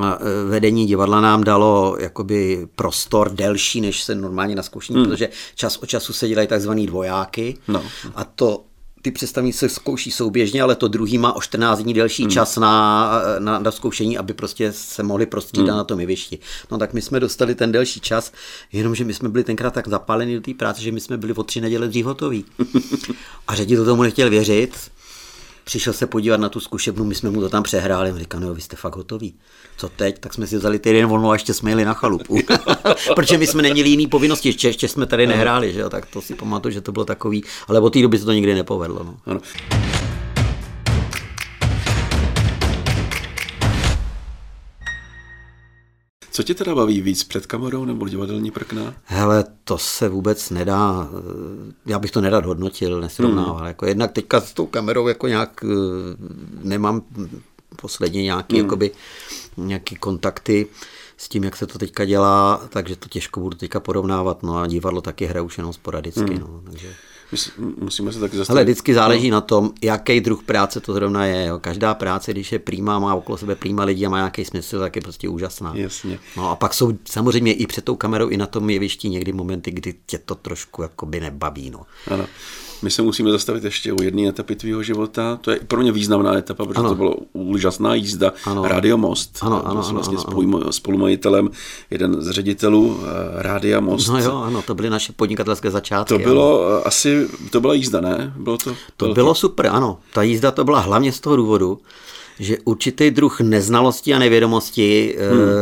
a, 0.00 0.18
e, 0.20 0.44
vedení 0.48 0.86
divadla 0.86 1.20
nám 1.20 1.44
dalo 1.44 1.96
jakoby 2.00 2.68
prostor 2.76 3.30
delší, 3.32 3.80
než 3.80 4.02
se 4.02 4.14
normálně 4.14 4.54
na 4.54 4.62
zkoušení, 4.62 4.98
hmm. 4.98 5.08
protože 5.08 5.28
čas 5.54 5.76
od 5.76 5.86
času 5.86 6.12
se 6.12 6.28
dělají 6.28 6.48
takzvaný 6.48 6.86
dvojáky 6.86 7.56
No. 7.68 7.82
a 8.14 8.24
to 8.24 8.64
ty 9.06 9.10
představení 9.10 9.52
se 9.52 9.68
zkouší 9.68 10.10
souběžně, 10.10 10.62
ale 10.62 10.76
to 10.76 10.88
druhý 10.88 11.18
má 11.18 11.32
o 11.32 11.40
14 11.40 11.78
dní 11.78 11.94
delší 11.94 12.22
hmm. 12.22 12.30
čas 12.30 12.56
na, 12.56 13.10
na, 13.38 13.58
na 13.58 13.70
zkoušení, 13.70 14.18
aby 14.18 14.34
prostě 14.34 14.72
se 14.72 15.02
mohli 15.02 15.26
prostřídat 15.26 15.68
hmm. 15.68 15.76
na 15.76 15.84
tom 15.84 16.00
jevišti. 16.00 16.38
No 16.70 16.78
tak 16.78 16.92
my 16.92 17.02
jsme 17.02 17.20
dostali 17.20 17.54
ten 17.54 17.72
delší 17.72 18.00
čas, 18.00 18.32
jenomže 18.72 19.04
my 19.04 19.14
jsme 19.14 19.28
byli 19.28 19.44
tenkrát 19.44 19.74
tak 19.74 19.88
zapáleni 19.88 20.34
do 20.34 20.40
té 20.40 20.54
práce, 20.54 20.82
že 20.82 20.92
my 20.92 21.00
jsme 21.00 21.16
byli 21.16 21.32
o 21.32 21.42
tři 21.42 21.60
neděle 21.60 21.88
dřív 21.88 22.06
hotoví. 22.06 22.44
A 23.48 23.54
ředitel 23.54 23.84
tomu 23.84 24.02
nechtěl 24.02 24.30
věřit, 24.30 24.90
přišel 25.68 25.92
se 25.92 26.06
podívat 26.06 26.40
na 26.40 26.48
tu 26.48 26.60
zkušebnu, 26.60 27.04
my 27.04 27.14
jsme 27.14 27.30
mu 27.30 27.40
to 27.40 27.48
tam 27.48 27.62
přehráli, 27.62 28.12
on 28.12 28.18
říkal, 28.18 28.40
no 28.40 28.54
vy 28.54 28.60
jste 28.60 28.76
fakt 28.76 28.96
hotoví. 28.96 29.34
Co 29.76 29.88
teď? 29.88 30.18
Tak 30.18 30.34
jsme 30.34 30.46
si 30.46 30.56
vzali 30.56 30.78
týden 30.78 31.06
volno 31.06 31.30
a 31.30 31.34
ještě 31.34 31.54
jsme 31.54 31.70
jeli 31.70 31.84
na 31.84 31.94
chalupu. 31.94 32.38
Protože 33.14 33.38
my 33.38 33.46
jsme 33.46 33.62
neměli 33.62 33.88
jiný 33.88 34.06
povinnosti, 34.06 34.48
ještě, 34.48 34.68
ještě 34.68 34.88
jsme 34.88 35.06
tady 35.06 35.26
nehráli, 35.26 35.72
že 35.72 35.80
jo? 35.80 35.90
tak 35.90 36.06
to 36.06 36.22
si 36.22 36.34
pamatuju, 36.34 36.72
že 36.72 36.80
to 36.80 36.92
bylo 36.92 37.04
takový, 37.04 37.44
ale 37.68 37.80
od 37.80 37.92
té 37.92 38.02
doby 38.02 38.18
se 38.18 38.24
to 38.24 38.32
nikdy 38.32 38.54
nepovedlo. 38.54 39.04
No. 39.04 39.16
Ano. 39.26 39.40
Co 46.36 46.42
tě 46.42 46.54
teda 46.54 46.74
baví 46.74 47.00
víc, 47.00 47.24
před 47.24 47.46
kamerou 47.46 47.84
nebo 47.84 48.08
divadelní 48.08 48.50
prkna? 48.50 48.94
Hele, 49.04 49.44
to 49.64 49.78
se 49.78 50.08
vůbec 50.08 50.50
nedá, 50.50 51.08
já 51.86 51.98
bych 51.98 52.10
to 52.10 52.20
nerad 52.20 52.44
hodnotil, 52.44 53.00
nesrovnával. 53.00 53.56
Hmm. 53.56 53.66
Jako 53.66 53.86
jednak 53.86 54.12
teďka 54.12 54.40
s 54.40 54.52
tou 54.52 54.66
kamerou 54.66 55.08
jako 55.08 55.28
nějak 55.28 55.64
eh, 55.64 55.68
nemám 56.62 57.02
posledně 57.76 58.22
nějaký, 58.22 58.56
hmm. 58.56 58.64
jakoby, 58.64 58.90
nějaký 59.56 59.96
kontakty 59.96 60.66
s 61.16 61.28
tím, 61.28 61.44
jak 61.44 61.56
se 61.56 61.66
to 61.66 61.78
teďka 61.78 62.04
dělá, 62.04 62.62
takže 62.68 62.96
to 62.96 63.08
těžko 63.08 63.40
budu 63.40 63.56
teďka 63.56 63.80
porovnávat. 63.80 64.42
No 64.42 64.58
a 64.58 64.66
divadlo 64.66 65.00
taky 65.00 65.26
hraje 65.26 65.42
už 65.42 65.58
jenom 65.58 65.72
sporadicky. 65.72 66.20
Hmm. 66.20 66.40
No, 66.40 66.62
takže... 66.64 66.94
Musíme 67.58 68.12
se 68.12 68.20
taky 68.20 68.36
zastavit. 68.36 68.56
Ale 68.56 68.64
vždycky 68.64 68.94
záleží 68.94 69.30
no. 69.30 69.34
na 69.36 69.40
tom, 69.40 69.70
jaký 69.82 70.20
druh 70.20 70.42
práce 70.42 70.80
to 70.80 70.92
zrovna 70.92 71.24
je. 71.24 71.46
Jo. 71.46 71.58
Každá 71.58 71.94
práce, 71.94 72.30
když 72.30 72.52
je 72.52 72.58
prýmá, 72.58 72.98
má 72.98 73.14
okolo 73.14 73.38
sebe 73.38 73.54
prýmá 73.54 73.84
lidi 73.84 74.06
a 74.06 74.08
má 74.08 74.16
nějaký 74.16 74.44
smysl, 74.44 74.78
tak 74.78 74.96
je 74.96 75.02
prostě 75.02 75.28
úžasná. 75.28 75.72
Jasně. 75.76 76.18
No 76.36 76.50
a 76.50 76.56
pak 76.56 76.74
jsou 76.74 76.92
samozřejmě 77.04 77.52
i 77.52 77.66
před 77.66 77.84
tou 77.84 77.96
kamerou, 77.96 78.28
i 78.28 78.36
na 78.36 78.46
tom 78.46 78.70
jevišti 78.70 79.08
někdy 79.08 79.32
momenty, 79.32 79.70
kdy 79.70 79.94
tě 80.06 80.18
to 80.18 80.34
trošku 80.34 80.82
jakoby 80.82 81.20
nebaví. 81.20 81.70
No. 81.70 81.80
Ano. 82.10 82.26
My 82.82 82.90
se 82.90 83.02
musíme 83.02 83.30
zastavit 83.30 83.64
ještě 83.64 83.92
u 83.92 84.02
jedné 84.02 84.28
etapy 84.28 84.56
tvýho 84.56 84.82
života. 84.82 85.38
To 85.40 85.50
je 85.50 85.60
pro 85.68 85.80
mě 85.80 85.92
významná 85.92 86.38
etapa, 86.38 86.64
protože 86.64 86.78
Ano. 86.80 86.88
to 86.88 86.94
bylo 86.94 87.14
úžasná 87.32 87.94
jízda. 87.94 88.32
Ano. 88.44 88.64
Rádio 88.64 88.96
Most. 88.96 89.38
Ano, 89.40 89.60
To 89.60 89.66
ano, 89.66 89.80
ano, 89.80 89.92
vlastně 89.92 90.16
ano, 90.16 90.20
spolu, 90.20 90.72
spolumajitelem, 90.72 91.50
jeden 91.90 92.22
z 92.22 92.30
ředitelů 92.30 93.00
eh, 93.02 93.42
Rádia 93.42 93.80
Most. 93.80 94.08
no 94.08 94.18
jo, 94.18 94.36
ano, 94.36 94.62
to 94.62 94.74
byly 94.74 94.90
naše 94.90 95.12
podnikatelské 95.12 95.70
začátky. 95.70 96.08
To 96.08 96.14
ano. 96.14 96.24
bylo 96.24 96.68
eh, 96.78 96.82
asi, 96.84 97.28
to 97.50 97.60
byla 97.60 97.74
jízda, 97.74 98.00
ne? 98.00 98.32
Bylo 98.36 98.58
to, 98.58 98.74
To 98.96 99.14
bylo 99.14 99.34
super, 99.34 99.66
ano. 99.66 99.98
Ta 100.14 100.22
jízda 100.22 100.50
to 100.50 100.64
byla 100.64 100.80
hlavně 100.80 101.12
z 101.12 101.20
toho 101.20 101.36
důvodu, 101.36 101.78
že 102.38 102.56
určitý 102.64 103.10
druh 103.10 103.40
neznalosti 103.40 104.14
a 104.14 104.18
nevědomosti 104.18 105.16
hmm. 105.30 105.40
e, 105.40 105.52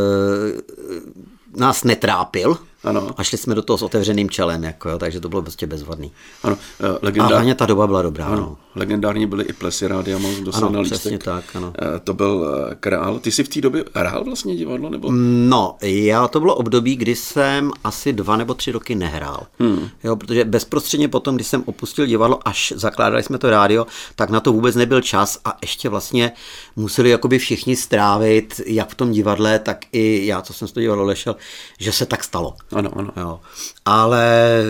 nás 1.60 1.84
netrápil. 1.84 2.56
Ano. 2.84 3.08
A 3.16 3.22
šli 3.24 3.38
jsme 3.38 3.54
do 3.54 3.62
toho 3.62 3.78
s 3.78 3.82
otevřeným 3.82 4.30
čelem, 4.30 4.64
jako, 4.64 4.88
jo, 4.88 4.98
takže 4.98 5.20
to 5.20 5.28
bylo 5.28 5.42
prostě 5.42 5.66
bezvadný. 5.66 6.12
Ano, 6.42 6.58
eh, 6.80 6.88
A 6.88 6.98
legendár... 7.02 7.32
hlavně 7.32 7.54
ta 7.54 7.66
doba 7.66 7.86
byla 7.86 8.02
dobrá. 8.02 8.26
ano, 8.26 8.36
No. 8.36 8.56
legendární 8.74 9.26
byly 9.26 9.44
i 9.44 9.52
plesy 9.52 9.86
Rádia 9.88 10.18
Mouse 10.18 10.40
dostal 10.40 10.68
Ano, 10.68 10.82
přesně 10.84 11.10
lístek. 11.10 11.24
tak, 11.24 11.44
ano. 11.56 11.72
Eh, 11.96 12.00
To 12.04 12.14
byl 12.14 12.46
eh, 12.70 12.74
král. 12.80 13.18
Ty 13.18 13.32
jsi 13.32 13.44
v 13.44 13.48
té 13.48 13.60
době 13.60 13.84
hrál 13.94 14.24
vlastně 14.24 14.56
divadlo? 14.56 14.90
Nebo? 14.90 15.08
No, 15.48 15.76
já 15.82 16.28
to 16.28 16.40
bylo 16.40 16.54
období, 16.54 16.96
kdy 16.96 17.16
jsem 17.16 17.70
asi 17.84 18.12
dva 18.12 18.36
nebo 18.36 18.54
tři 18.54 18.72
roky 18.72 18.94
nehrál. 18.94 19.46
Hmm. 19.60 19.88
Jo, 20.04 20.16
protože 20.16 20.44
bezprostředně 20.44 21.08
potom, 21.08 21.34
když 21.34 21.46
jsem 21.46 21.62
opustil 21.66 22.06
divadlo, 22.06 22.48
až 22.48 22.72
zakládali 22.76 23.22
jsme 23.22 23.38
to 23.38 23.50
rádio, 23.50 23.86
tak 24.16 24.30
na 24.30 24.40
to 24.40 24.52
vůbec 24.52 24.76
nebyl 24.76 25.00
čas 25.00 25.38
a 25.44 25.56
ještě 25.62 25.88
vlastně 25.88 26.32
museli 26.76 27.10
jakoby 27.10 27.38
všichni 27.38 27.76
strávit, 27.76 28.60
jak 28.66 28.88
v 28.88 28.94
tom 28.94 29.12
divadle, 29.12 29.58
tak 29.58 29.78
i 29.92 30.26
já, 30.26 30.42
co 30.42 30.52
jsem 30.52 30.68
z 30.68 30.72
toho 30.72 30.82
divadlo 30.82 31.04
lešel, 31.04 31.36
že 31.78 31.92
se 31.92 32.06
tak 32.06 32.24
stalo. 32.24 32.54
Ano, 32.74 32.90
ano. 32.98 33.10
Jo. 33.16 33.40
Ale 33.84 34.62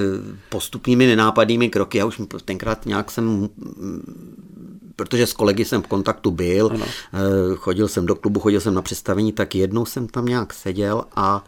postupnými 0.48 1.06
nenápadnými 1.06 1.68
kroky, 1.68 1.98
já 1.98 2.04
už 2.04 2.20
tenkrát 2.44 2.86
nějak 2.86 3.10
jsem, 3.10 3.48
protože 4.96 5.26
s 5.26 5.32
kolegy 5.32 5.64
jsem 5.64 5.82
v 5.82 5.86
kontaktu 5.86 6.30
byl, 6.30 6.70
ano. 6.74 6.86
chodil 7.56 7.88
jsem 7.88 8.06
do 8.06 8.14
klubu, 8.14 8.40
chodil 8.40 8.60
jsem 8.60 8.74
na 8.74 8.82
představení, 8.82 9.32
tak 9.32 9.54
jednou 9.54 9.86
jsem 9.86 10.08
tam 10.08 10.26
nějak 10.26 10.54
seděl 10.54 11.04
a 11.16 11.44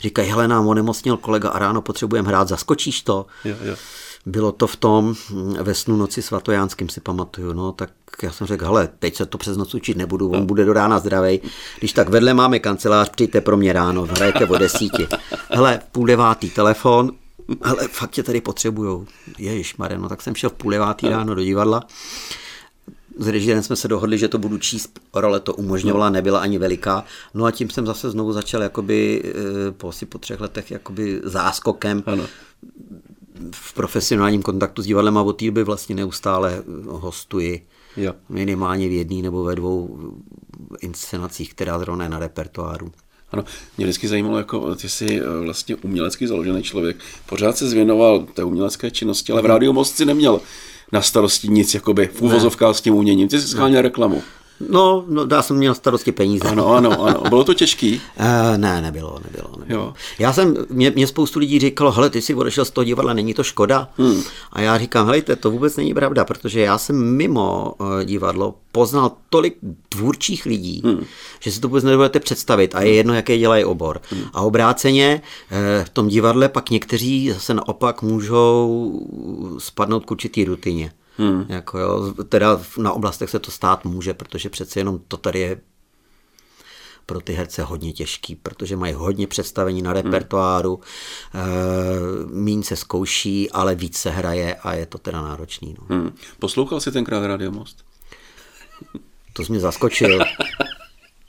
říkají, 0.00 0.30
hele, 0.30 0.48
nám 0.48 0.66
onemocněl 0.66 1.16
kolega 1.16 1.48
a 1.48 1.58
ráno 1.58 1.82
potřebujeme 1.82 2.28
hrát, 2.28 2.48
zaskočíš 2.48 3.02
to? 3.02 3.26
Jo, 3.44 3.56
jo. 3.62 3.76
Bylo 4.26 4.52
to 4.52 4.66
v 4.66 4.76
tom 4.76 5.14
ve 5.62 5.74
snu 5.74 5.96
noci 5.96 6.22
svatojánským 6.22 6.88
si 6.88 7.00
pamatuju, 7.00 7.52
no, 7.52 7.72
tak 7.72 7.90
já 8.22 8.32
jsem 8.32 8.46
řekl, 8.46 8.64
hele, 8.64 8.88
teď 8.98 9.16
se 9.16 9.26
to 9.26 9.38
přes 9.38 9.56
noc 9.56 9.74
učit 9.74 9.96
nebudu, 9.96 10.30
on 10.30 10.46
bude 10.46 10.64
do 10.64 10.72
rána 10.72 10.98
zdravej. 10.98 11.40
Když 11.78 11.92
tak 11.92 12.08
vedle 12.08 12.34
máme 12.34 12.58
kancelář, 12.58 13.08
přijďte 13.08 13.40
pro 13.40 13.56
mě 13.56 13.72
ráno, 13.72 14.02
hrajte 14.02 14.46
o 14.46 14.58
desíti. 14.58 15.06
Hele, 15.50 15.80
půl 15.92 16.06
devátý 16.06 16.50
telefon, 16.50 17.12
ale 17.62 17.88
fakt 17.88 18.10
tě 18.10 18.22
tady 18.22 18.40
potřebujou. 18.40 19.06
Ježišmarja, 19.38 19.98
no 19.98 20.08
tak 20.08 20.22
jsem 20.22 20.34
šel 20.34 20.50
v 20.50 20.52
půl 20.52 20.70
devátý 20.70 21.08
ráno 21.08 21.34
do 21.34 21.42
divadla. 21.42 21.82
S 23.18 23.28
režisérem 23.28 23.62
jsme 23.62 23.76
se 23.76 23.88
dohodli, 23.88 24.18
že 24.18 24.28
to 24.28 24.38
budu 24.38 24.58
číst, 24.58 25.00
role 25.14 25.40
to 25.40 25.54
umožňovala, 25.54 26.10
nebyla 26.10 26.40
ani 26.40 26.58
veliká. 26.58 27.04
No 27.34 27.44
a 27.44 27.50
tím 27.50 27.70
jsem 27.70 27.86
zase 27.86 28.10
znovu 28.10 28.32
začal 28.32 28.62
jakoby 28.62 29.22
eh, 29.24 29.72
po 29.72 29.88
asi 29.88 30.06
po 30.06 30.18
třech 30.18 30.40
letech 30.40 30.70
jakoby 30.70 31.20
záskokem 31.24 32.02
Ano. 32.06 32.24
V 33.52 33.74
profesionálním 33.74 34.42
kontaktu 34.42 34.82
s 34.82 34.86
divadlem 34.86 35.18
a 35.18 35.22
od 35.22 35.32
té 35.32 35.44
doby 35.44 35.64
vlastně 35.64 35.94
neustále 35.94 36.62
hostuji 36.86 37.66
Jo. 37.96 38.12
minimálně 38.28 38.88
v 38.88 38.92
jedné 38.92 39.22
nebo 39.22 39.44
ve 39.44 39.54
dvou 39.54 39.98
inscenacích, 40.80 41.50
která 41.54 41.78
zrovna 41.78 42.04
je 42.04 42.10
na 42.10 42.18
repertoáru. 42.18 42.92
Ano, 43.32 43.44
mě 43.76 43.86
vždycky 43.86 44.08
zajímalo, 44.08 44.38
jako 44.38 44.74
ty 44.74 44.88
jsi 44.88 45.20
eh, 45.20 45.40
vlastně 45.44 45.76
umělecky 45.76 46.28
založený 46.28 46.62
člověk, 46.62 46.96
pořád 47.28 47.56
se 47.56 47.68
zvěnoval 47.68 48.26
té 48.34 48.44
umělecké 48.44 48.90
činnosti, 48.90 49.32
ale 49.32 49.42
v 49.42 49.46
Rádiu 49.46 49.72
Most 49.72 49.96
si 49.96 50.04
neměl 50.04 50.40
na 50.92 51.02
starosti 51.02 51.48
nic, 51.48 51.74
jakoby 51.74 52.06
v 52.06 52.22
úvozovkách 52.22 52.76
s 52.76 52.80
tím 52.80 52.94
uměním. 52.94 53.28
Ty 53.28 53.40
jsi 53.40 53.48
scháněl 53.48 53.82
reklamu. 53.82 54.22
No, 54.60 55.04
no 55.08 55.26
já 55.30 55.42
jsem 55.42 55.56
měl 55.56 55.74
starosti 55.74 56.12
peníze. 56.12 56.48
Ano, 56.48 56.68
ano, 56.68 57.02
ano. 57.02 57.22
Bylo 57.28 57.44
to 57.44 57.54
těžký? 57.54 58.00
Uh, 58.20 58.56
ne, 58.56 58.82
nebylo, 58.82 59.18
nebylo. 59.24 59.50
nebylo. 59.58 59.80
Jo. 59.80 59.94
Já 60.18 60.32
jsem, 60.32 60.56
mě, 60.70 60.90
mě 60.90 61.06
spoustu 61.06 61.38
lidí 61.38 61.58
říkalo, 61.58 61.92
hele, 61.92 62.10
ty 62.10 62.22
jsi 62.22 62.34
odešel 62.34 62.64
z 62.64 62.70
toho 62.70 62.84
divadla, 62.84 63.12
není 63.12 63.34
to 63.34 63.42
škoda? 63.42 63.88
Hmm. 63.98 64.22
A 64.52 64.60
já 64.60 64.78
říkám, 64.78 65.06
helejte, 65.06 65.36
to 65.36 65.50
vůbec 65.50 65.76
není 65.76 65.94
pravda, 65.94 66.24
protože 66.24 66.60
já 66.60 66.78
jsem 66.78 67.16
mimo 67.16 67.74
uh, 67.78 67.86
divadlo 68.04 68.54
poznal 68.72 69.12
tolik 69.30 69.56
tvůrčích 69.88 70.46
lidí, 70.46 70.82
hmm. 70.84 71.04
že 71.40 71.52
si 71.52 71.60
to 71.60 71.68
vůbec 71.68 71.84
nedovedete 71.84 72.20
představit 72.20 72.74
a 72.74 72.82
je 72.82 72.94
jedno, 72.94 73.14
jaký 73.14 73.38
dělají 73.38 73.64
obor. 73.64 74.00
Hmm. 74.10 74.22
A 74.32 74.40
obráceně 74.40 75.22
uh, 75.50 75.84
v 75.84 75.88
tom 75.88 76.08
divadle 76.08 76.48
pak 76.48 76.70
někteří 76.70 77.30
zase 77.32 77.54
naopak 77.54 78.02
můžou 78.02 78.92
spadnout 79.58 80.04
k 80.04 80.10
určitý 80.10 80.44
rutině. 80.44 80.92
Hmm. 81.18 81.44
Jako 81.48 81.78
jo, 81.78 82.14
teda 82.28 82.60
na 82.78 82.92
oblastech 82.92 83.30
se 83.30 83.38
to 83.38 83.50
stát 83.50 83.84
může, 83.84 84.14
protože 84.14 84.50
přece 84.50 84.80
jenom 84.80 85.00
to 85.08 85.16
tady 85.16 85.38
je 85.38 85.60
pro 87.06 87.20
ty 87.20 87.32
herce 87.32 87.62
hodně 87.62 87.92
těžký, 87.92 88.34
protože 88.34 88.76
mají 88.76 88.94
hodně 88.94 89.26
představení 89.26 89.82
na 89.82 89.92
repertoáru, 89.92 90.80
hmm. 91.32 92.44
míň 92.44 92.62
se 92.62 92.76
zkouší, 92.76 93.50
ale 93.50 93.74
víc 93.74 93.96
se 93.96 94.10
hraje 94.10 94.54
a 94.54 94.74
je 94.74 94.86
to 94.86 94.98
teda 94.98 95.22
náročný. 95.22 95.76
No. 95.78 95.96
Hmm. 95.96 96.14
Poslouchal 96.38 96.80
jsi 96.80 96.92
tenkrát 96.92 97.26
Radio 97.26 97.50
Most? 97.50 97.84
To 99.32 99.44
jsi 99.44 99.52
mě 99.52 99.60
zaskočil. 99.60 100.18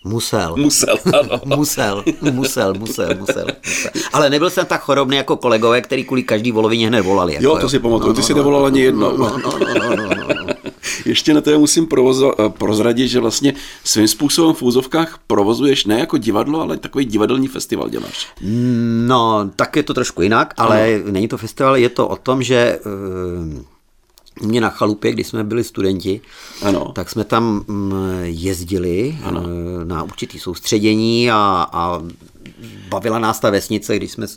Musel. 0.04 0.56
Musel, 0.58 0.98
ano. 1.06 1.42
musel, 1.58 2.04
musel, 2.32 2.74
musel, 2.74 3.10
musel. 3.20 3.48
Ale 4.14 4.30
nebyl 4.30 4.50
jsem 4.50 4.66
tak 4.66 4.82
chorobný 4.82 5.18
jako 5.18 5.38
kolegové, 5.38 5.82
který 5.82 6.04
kvůli 6.04 6.24
každý 6.24 6.52
volovině 6.52 6.88
hned 6.88 7.02
volali. 7.02 7.34
Jako, 7.34 7.46
jo, 7.46 7.58
to 7.58 7.70
si 7.70 7.80
pamatuju, 7.80 8.14
ty 8.14 8.24
si 8.24 8.34
nevolal 8.34 8.66
ani 8.66 8.82
jedno. 8.82 9.18
No, 9.18 9.38
no, 9.38 9.38
no, 9.38 9.60
no, 9.60 9.96
no, 9.96 9.96
no, 9.96 10.34
no. 10.48 10.48
Ještě 11.06 11.34
na 11.34 11.42
to 11.42 11.60
musím 11.60 11.88
provozo, 11.88 12.34
prozradit, 12.50 13.08
že 13.08 13.20
vlastně 13.20 13.54
svým 13.84 14.08
způsobem 14.08 14.54
v 14.54 14.62
úzovkách 14.62 15.20
provozuješ 15.28 15.86
ne 15.86 16.00
jako 16.00 16.18
divadlo, 16.18 16.62
ale 16.62 16.78
takový 16.78 17.06
divadelní 17.06 17.48
festival 17.48 17.90
děláš. 17.90 18.28
No, 19.08 19.50
tak 19.56 19.76
je 19.76 19.84
to 19.84 19.94
trošku 19.94 20.22
jinak, 20.22 20.54
ale 20.58 20.96
ano. 20.96 21.12
není 21.12 21.28
to 21.28 21.38
festival, 21.38 21.78
je 21.78 21.90
to 21.90 22.08
o 22.08 22.16
tom, 22.16 22.44
že 22.44 22.80
uh, 22.86 23.62
mě 24.42 24.62
na 24.62 24.70
chalupě, 24.70 25.12
když 25.12 25.28
jsme 25.28 25.44
byli 25.44 25.64
studenti, 25.64 26.22
ano. 26.62 26.92
tak 26.96 27.10
jsme 27.10 27.24
tam 27.24 27.64
mm, 27.68 27.94
jezdili 28.24 29.18
ano. 29.24 29.44
na 29.84 30.04
určitý 30.04 30.40
soustředění 30.40 31.32
a, 31.32 31.68
a 31.74 32.02
bavila 32.90 33.20
nás 33.20 33.40
ta 33.40 33.50
vesnice, 33.50 33.96
když 33.96 34.12
jsme 34.12 34.28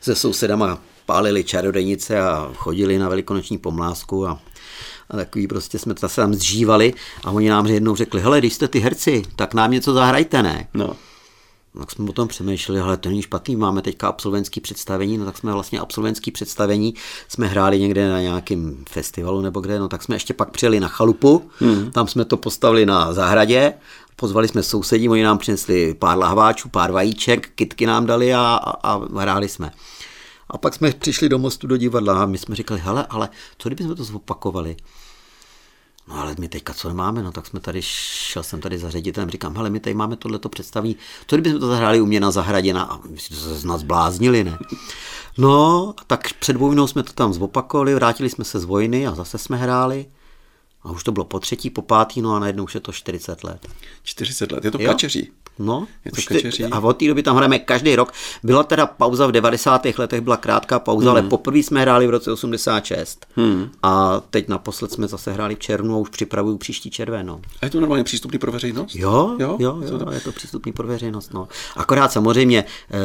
se 0.00 0.14
sousedama 0.14 0.78
pálili 1.06 1.44
čarodejnice 1.44 2.20
a 2.20 2.50
chodili 2.54 2.98
na 2.98 3.08
velikonoční 3.08 3.58
pomlásku 3.58 4.26
a, 4.26 4.40
a 5.10 5.16
takový 5.16 5.46
prostě 5.46 5.78
jsme 5.78 5.94
se 6.06 6.16
tam 6.16 6.34
zžívali 6.34 6.94
a 7.24 7.30
oni 7.30 7.48
nám 7.48 7.66
jednou 7.66 7.96
řekli, 7.96 8.20
hele, 8.20 8.38
když 8.38 8.54
jste 8.54 8.68
ty 8.68 8.78
herci, 8.78 9.22
tak 9.36 9.54
nám 9.54 9.70
něco 9.70 9.92
zahrajte, 9.92 10.42
ne? 10.42 10.68
No. 10.74 10.96
Tak 11.78 11.90
jsme 11.90 12.10
o 12.10 12.12
tom 12.12 12.28
přemýšleli, 12.28 12.80
ale 12.80 12.96
to 12.96 13.08
není 13.08 13.22
špatný, 13.22 13.56
máme 13.56 13.82
teďka 13.82 14.08
absolventský 14.08 14.60
představení, 14.60 15.18
no 15.18 15.24
tak 15.24 15.38
jsme 15.38 15.52
vlastně 15.52 15.80
absolventský 15.80 16.30
představení, 16.30 16.94
jsme 17.28 17.46
hráli 17.46 17.80
někde 17.80 18.08
na 18.08 18.20
nějakém 18.20 18.84
festivalu 18.88 19.40
nebo 19.40 19.60
kde, 19.60 19.78
no 19.78 19.88
tak 19.88 20.02
jsme 20.02 20.14
ještě 20.16 20.34
pak 20.34 20.50
přijeli 20.50 20.80
na 20.80 20.88
chalupu, 20.88 21.50
hmm. 21.58 21.90
tam 21.90 22.08
jsme 22.08 22.24
to 22.24 22.36
postavili 22.36 22.86
na 22.86 23.12
zahradě, 23.12 23.72
pozvali 24.16 24.48
jsme 24.48 24.62
sousedí, 24.62 25.08
oni 25.08 25.22
nám 25.22 25.38
přinesli 25.38 25.94
pár 25.94 26.18
lahváčů, 26.18 26.68
pár 26.68 26.92
vajíček, 26.92 27.48
kitky 27.54 27.86
nám 27.86 28.06
dali 28.06 28.34
a, 28.34 28.40
a, 28.40 28.92
a 28.92 29.20
hráli 29.20 29.48
jsme. 29.48 29.70
A 30.50 30.58
pak 30.58 30.74
jsme 30.74 30.92
přišli 30.92 31.28
do 31.28 31.38
mostu 31.38 31.66
do 31.66 31.76
divadla 31.76 32.22
a 32.22 32.26
my 32.26 32.38
jsme 32.38 32.54
říkali, 32.54 32.80
hele, 32.80 33.06
ale 33.10 33.28
co 33.58 33.68
kdybychom 33.68 33.94
to 33.94 34.04
zopakovali? 34.04 34.76
No 36.08 36.20
ale 36.20 36.34
my 36.38 36.48
teďka 36.48 36.74
co 36.74 36.94
máme, 36.94 37.22
no 37.22 37.32
tak 37.32 37.46
jsme 37.46 37.60
tady, 37.60 37.82
šel 37.82 38.42
jsem 38.42 38.60
tady 38.60 38.78
za 38.78 38.90
ředitelem, 38.90 39.30
říkám, 39.30 39.56
hele, 39.56 39.70
my 39.70 39.80
tady 39.80 39.94
máme 39.94 40.16
tohleto 40.16 40.48
představení, 40.48 40.96
co 41.26 41.36
kdybychom 41.36 41.60
to 41.60 41.66
zahráli 41.66 42.00
u 42.00 42.06
mě 42.06 42.20
na 42.20 42.30
zahradě, 42.30 42.74
na, 42.74 42.82
a 42.82 43.00
my 43.10 43.18
si 43.18 43.28
to 43.28 43.36
z 43.36 43.64
nás 43.64 43.82
bláznili, 43.82 44.44
ne? 44.44 44.58
No, 45.38 45.94
tak 46.06 46.32
před 46.32 46.56
vojnou 46.56 46.86
jsme 46.86 47.02
to 47.02 47.12
tam 47.12 47.32
zopakovali, 47.32 47.94
vrátili 47.94 48.30
jsme 48.30 48.44
se 48.44 48.58
z 48.58 48.64
vojny 48.64 49.06
a 49.06 49.14
zase 49.14 49.38
jsme 49.38 49.56
hráli. 49.56 50.06
A 50.82 50.90
už 50.90 51.04
to 51.04 51.12
bylo 51.12 51.24
po 51.24 51.40
třetí, 51.40 51.70
po 51.70 51.82
pátý, 51.82 52.22
no 52.22 52.34
a 52.34 52.38
najednou 52.38 52.64
už 52.64 52.74
je 52.74 52.80
to 52.80 52.92
40 52.92 53.44
let. 53.44 53.68
40 54.08 54.52
let, 54.52 54.64
je 54.64 54.70
to 54.70 54.82
jo? 54.82 54.88
kačeří. 54.88 55.30
No, 55.58 55.86
je 56.04 56.12
to 56.12 56.22
kačeří. 56.28 56.64
A 56.64 56.80
od 56.80 56.92
té 56.92 57.06
doby 57.08 57.22
tam 57.22 57.36
hrajeme 57.36 57.58
každý 57.58 57.96
rok. 57.96 58.12
Byla 58.42 58.62
teda 58.62 58.86
pauza 58.86 59.26
v 59.26 59.32
90. 59.32 59.86
letech, 59.98 60.20
byla 60.20 60.36
krátká 60.36 60.78
pauza, 60.78 61.10
hmm. 61.10 61.18
ale 61.18 61.22
poprvé 61.22 61.58
jsme 61.58 61.80
hráli 61.80 62.06
v 62.06 62.10
roce 62.10 62.32
86. 62.32 63.26
Hmm. 63.36 63.70
A 63.82 64.22
teď 64.30 64.48
naposled 64.48 64.92
jsme 64.92 65.08
zase 65.08 65.32
hráli 65.32 65.54
v 65.54 65.58
červnu 65.58 65.94
a 65.94 65.98
už 65.98 66.08
připravuju 66.08 66.56
příští 66.56 66.90
červenou. 66.90 67.40
A 67.62 67.64
je 67.66 67.70
to 67.70 67.80
normálně 67.80 68.04
přístupný 68.04 68.38
pro 68.38 68.52
veřejnost? 68.52 68.94
Jo, 68.94 69.36
jo, 69.38 69.56
jo, 69.60 69.78
jo 69.82 69.98
to... 69.98 70.12
je 70.12 70.20
to 70.20 70.32
přístupný 70.32 70.72
pro 70.72 70.86
veřejnost. 70.86 71.34
No. 71.34 71.48
Akorát 71.76 72.12
samozřejmě 72.12 72.64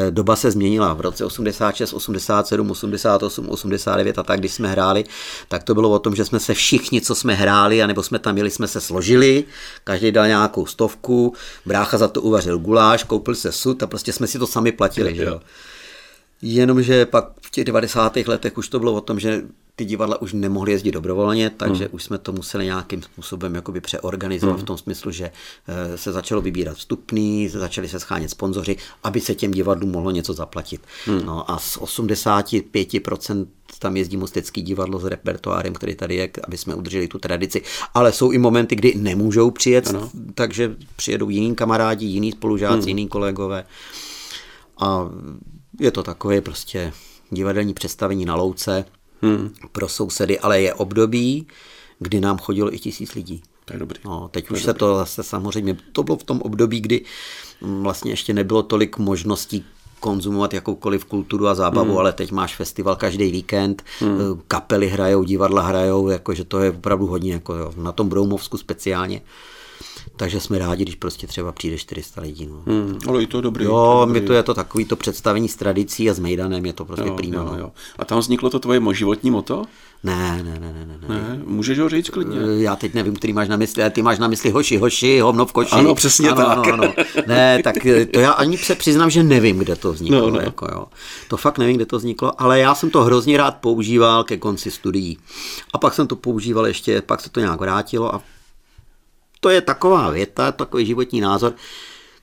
doba 0.10 0.36
se 0.36 0.52
změnila 0.52 0.94
v 0.94 1.02
roce 1.02 1.26
86, 1.26 1.94
87, 1.94 2.72
88, 2.72 3.50
89 3.50 4.20
a 4.20 4.24
tak, 4.24 4.40
když 4.40 4.54
jsme 4.54 4.68
hráli, 4.68 5.04
tak 5.48 5.64
to 5.64 5.74
bylo 5.74 5.90
o 5.90 6.00
tom, 6.00 6.16
že 6.16 6.26
jsme 6.26 6.40
se 6.40 6.54
všichni, 6.54 7.02
co 7.02 7.16
jsme 7.16 7.34
hráli, 7.34 7.84
anebo 7.84 8.04
jsme 8.04 8.20
tam 8.20 8.34
měli, 8.34 8.52
jsme 8.52 8.68
se 8.68 8.82
složili, 8.82 9.44
každý 9.84 10.12
dal 10.12 10.28
nějakou 10.28 10.66
stovku, 10.66 10.93
brácha 11.66 11.98
za 11.98 12.08
to 12.08 12.22
uvařil 12.22 12.54
vařil 12.54 12.60
guláš, 12.60 13.04
koupil 13.04 13.36
se 13.36 13.52
sud 13.52 13.84
a 13.84 13.88
prostě 13.88 14.14
jsme 14.14 14.28
si 14.28 14.40
to 14.40 14.48
sami 14.48 14.72
platili, 14.72 15.16
že 15.16 15.24
jo. 15.24 15.42
Jenomže 16.42 17.06
pak 17.06 17.26
v 17.42 17.52
těch 17.52 17.66
90. 17.66 18.18
letech 18.28 18.58
už 18.58 18.70
to 18.70 18.80
bylo 18.80 18.94
o 18.94 19.02
tom, 19.02 19.20
že 19.20 19.42
ty 19.76 19.86
divadla 19.86 20.22
už 20.22 20.34
nemohly 20.34 20.72
jezdit 20.72 20.92
dobrovolně, 20.92 21.50
takže 21.50 21.84
hmm. 21.84 21.96
už 21.96 22.04
jsme 22.04 22.18
to 22.18 22.32
museli 22.32 22.66
nějakým 22.66 23.02
způsobem 23.02 23.56
jakoby 23.56 23.82
přeorganizovat 23.82 24.56
hmm. 24.56 24.64
v 24.64 24.68
tom 24.68 24.78
smyslu, 24.78 25.12
že 25.12 25.32
se 25.96 26.12
začalo 26.12 26.42
vybírat 26.42 26.78
vstupný, 26.78 27.50
začali 27.50 27.88
se 27.88 28.00
schánět 28.00 28.30
sponzoři, 28.30 28.78
aby 29.04 29.22
se 29.22 29.36
těm 29.36 29.52
divadlům 29.52 29.92
mohlo 29.92 30.12
něco 30.12 30.34
zaplatit. 30.34 30.82
Hmm. 31.06 31.26
No 31.26 31.52
a 31.52 31.60
z 31.60 31.78
85% 31.78 33.48
tam 33.80 33.98
jezdí 33.98 34.18
Mostecký 34.18 34.62
divadlo 34.62 35.00
s 35.00 35.06
repertoárem, 35.06 35.74
který 35.74 35.96
tady 35.96 36.16
je, 36.16 36.30
aby 36.44 36.58
jsme 36.58 36.76
udrželi 36.76 37.08
tu 37.08 37.20
tradici. 37.20 37.62
Ale 37.94 38.12
jsou 38.12 38.32
i 38.32 38.38
momenty, 38.38 38.76
kdy 38.76 38.94
nemůžou 38.96 39.52
přijet, 39.52 39.88
ano. 39.88 40.10
takže 40.36 40.76
přijedou 40.96 41.30
jiní 41.30 41.56
kamarádi, 41.56 42.06
jiní 42.06 42.32
spolužáci, 42.32 42.80
hmm. 42.80 42.88
jiní 42.88 43.08
kolegové. 43.08 43.66
A 44.80 45.10
Je 45.80 45.92
to 45.92 46.04
takové 46.04 46.42
prostě 46.42 46.94
divadelní 47.30 47.74
představení 47.74 48.26
na 48.26 48.36
louce 48.36 48.86
hmm. 49.22 49.54
pro 49.72 49.90
sousedy, 49.90 50.40
ale 50.40 50.62
je 50.62 50.74
období, 50.74 51.48
kdy 52.00 52.22
nám 52.22 52.38
chodilo 52.38 52.74
i 52.74 52.80
tisíc 52.80 53.16
lidí. 53.16 53.44
To 53.66 53.74
je 53.74 53.80
dobrý. 53.80 54.00
No, 54.06 54.30
teď 54.32 54.48
to 54.48 54.54
už 54.54 54.64
se 54.64 54.74
to 54.74 54.98
zase 54.98 55.24
samozřejmě, 55.24 55.78
to 55.92 56.04
bylo 56.04 56.18
v 56.18 56.24
tom 56.24 56.42
období, 56.42 56.82
kdy 56.82 57.06
vlastně 57.62 58.12
ještě 58.12 58.34
nebylo 58.34 58.64
tolik 58.64 58.98
možností 58.98 59.66
konzumovat 60.04 60.54
jakoukoliv 60.54 61.06
kulturu 61.06 61.48
a 61.48 61.56
zábavu, 61.56 61.96
hmm. 61.96 61.98
ale 61.98 62.14
teď 62.14 62.32
máš 62.32 62.56
festival 62.56 62.96
každý 62.96 63.32
víkend, 63.32 63.84
hmm. 64.00 64.44
kapely 64.48 64.88
hrajou, 64.92 65.24
divadla 65.24 65.62
hrajou, 65.62 66.10
jakože 66.10 66.44
to 66.44 66.60
je 66.60 66.72
opravdu 66.72 67.08
hodně, 67.08 67.34
jako 67.34 67.56
jo, 67.56 67.74
na 67.78 67.92
tom 67.92 68.10
Broumovsku 68.10 68.58
speciálně. 68.58 69.22
Takže 70.16 70.40
jsme 70.40 70.60
rádi, 70.60 70.84
když 70.84 70.96
prostě 70.96 71.28
třeba 71.28 71.52
přijde 71.52 71.78
400 71.78 72.22
lidí. 72.22 72.48
No. 72.48 72.62
Hmm, 72.66 73.00
ale 73.08 73.24
i 73.24 73.28
to 73.28 73.42
dobrý. 73.42 73.66
Jo, 73.66 74.06
to 74.08 74.14
mi 74.14 74.22
to 74.22 74.34
je 74.34 74.44
to 74.44 74.54
takový 74.54 74.86
to 74.86 74.96
představení 74.96 75.50
s 75.50 75.56
tradicí 75.56 76.10
a 76.10 76.14
s 76.14 76.20
Mejdanem, 76.20 76.66
je 76.66 76.74
to 76.74 76.86
prostě 76.86 77.08
jo, 77.08 77.16
prýma. 77.16 77.38
Jo, 77.38 77.50
no. 77.52 77.58
jo. 77.58 77.72
A 78.00 78.06
tam 78.06 78.20
vzniklo 78.20 78.50
to 78.50 78.60
tvoje 78.60 78.82
životní 78.94 79.32
moto? 79.32 79.66
Ne, 80.04 80.44
ne, 80.44 80.60
ne, 80.60 80.74
ne, 80.74 80.86
ne, 80.86 80.98
ne. 81.08 81.08
Ne, 81.08 81.42
můžeš 81.46 81.80
ho 81.80 81.90
říct 81.90 82.10
klidně. 82.10 82.38
Já 82.58 82.76
teď 82.76 82.94
nevím, 82.94 83.16
který 83.16 83.34
máš 83.34 83.48
na 83.48 83.58
mysli, 83.58 83.84
ale 83.84 83.92
ty 83.92 84.02
máš 84.02 84.20
na 84.20 84.28
mysli 84.28 84.52
hoši, 84.52 84.78
hoši, 84.78 85.20
hovno 85.20 85.46
v 85.46 85.52
koši. 85.52 85.72
Ano, 85.72 85.96
přesně 85.96 86.30
ano, 86.30 86.38
tak. 86.38 86.58
Ano, 86.58 86.74
ano. 86.74 86.94
Ne, 87.28 87.60
tak 87.64 87.76
to 88.14 88.20
já 88.20 88.32
ani 88.32 88.58
se 88.58 88.76
přiznám, 88.76 89.10
že 89.10 89.24
nevím, 89.24 89.60
kde 89.60 89.76
to 89.76 89.94
vzniklo. 89.94 90.22
No, 90.22 90.30
no. 90.30 90.40
Jako, 90.40 90.68
jo. 90.72 90.86
To 91.28 91.38
fakt 91.38 91.58
nevím, 91.58 91.76
kde 91.76 91.86
to 91.86 91.98
vzniklo, 91.98 92.42
ale 92.42 92.60
já 92.60 92.76
jsem 92.76 92.90
to 92.90 93.04
hrozně 93.04 93.38
rád 93.38 93.58
používal 93.58 94.24
ke 94.24 94.38
konci 94.38 94.72
studií. 94.72 95.18
A 95.74 95.78
pak 95.78 95.94
jsem 95.94 96.08
to 96.08 96.16
používal 96.16 96.68
ještě, 96.68 97.02
pak 97.02 97.22
se 97.22 97.30
to 97.30 97.40
nějak 97.40 97.60
vrátilo 97.60 98.16
a 98.16 98.22
to 99.44 99.50
je 99.50 99.62
taková 99.62 100.10
věta, 100.10 100.52
takový 100.52 100.86
životní 100.86 101.22
názor, 101.22 101.54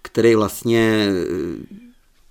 který 0.02 0.34
vlastně 0.34 1.08
eh, 1.10 1.76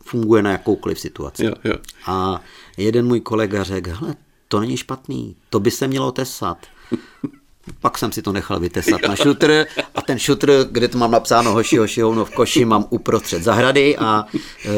funguje 0.02 0.44
na 0.44 0.52
jakoukoliv 0.52 1.00
situaci. 1.00 1.46
Jo, 1.46 1.54
jo. 1.64 1.76
A 2.06 2.42
jeden 2.78 3.08
můj 3.08 3.20
kolega 3.20 3.64
řekl, 3.64 3.92
hele, 3.94 4.16
to 4.48 4.60
není 4.60 4.78
špatný, 4.78 5.36
to 5.50 5.60
by 5.60 5.72
se 5.72 5.88
mělo 5.88 6.12
tesat. 6.12 6.58
Pak 7.82 7.98
jsem 7.98 8.12
si 8.12 8.22
to 8.22 8.32
nechal 8.32 8.60
vytesat 8.60 9.02
na 9.08 9.16
šutr 9.16 9.66
a 9.96 10.02
ten 10.02 10.20
šutr, 10.20 10.68
kde 10.72 10.88
to 10.88 10.98
mám 10.98 11.12
napsáno 11.12 11.52
hoši, 11.52 11.78
hoši, 11.78 12.02
hovno 12.02 12.26
v 12.26 12.32
koši, 12.32 12.66
mám 12.66 12.86
uprostřed 12.90 13.44
zahrady 13.44 13.98
a 13.98 14.26
e, 14.66 14.70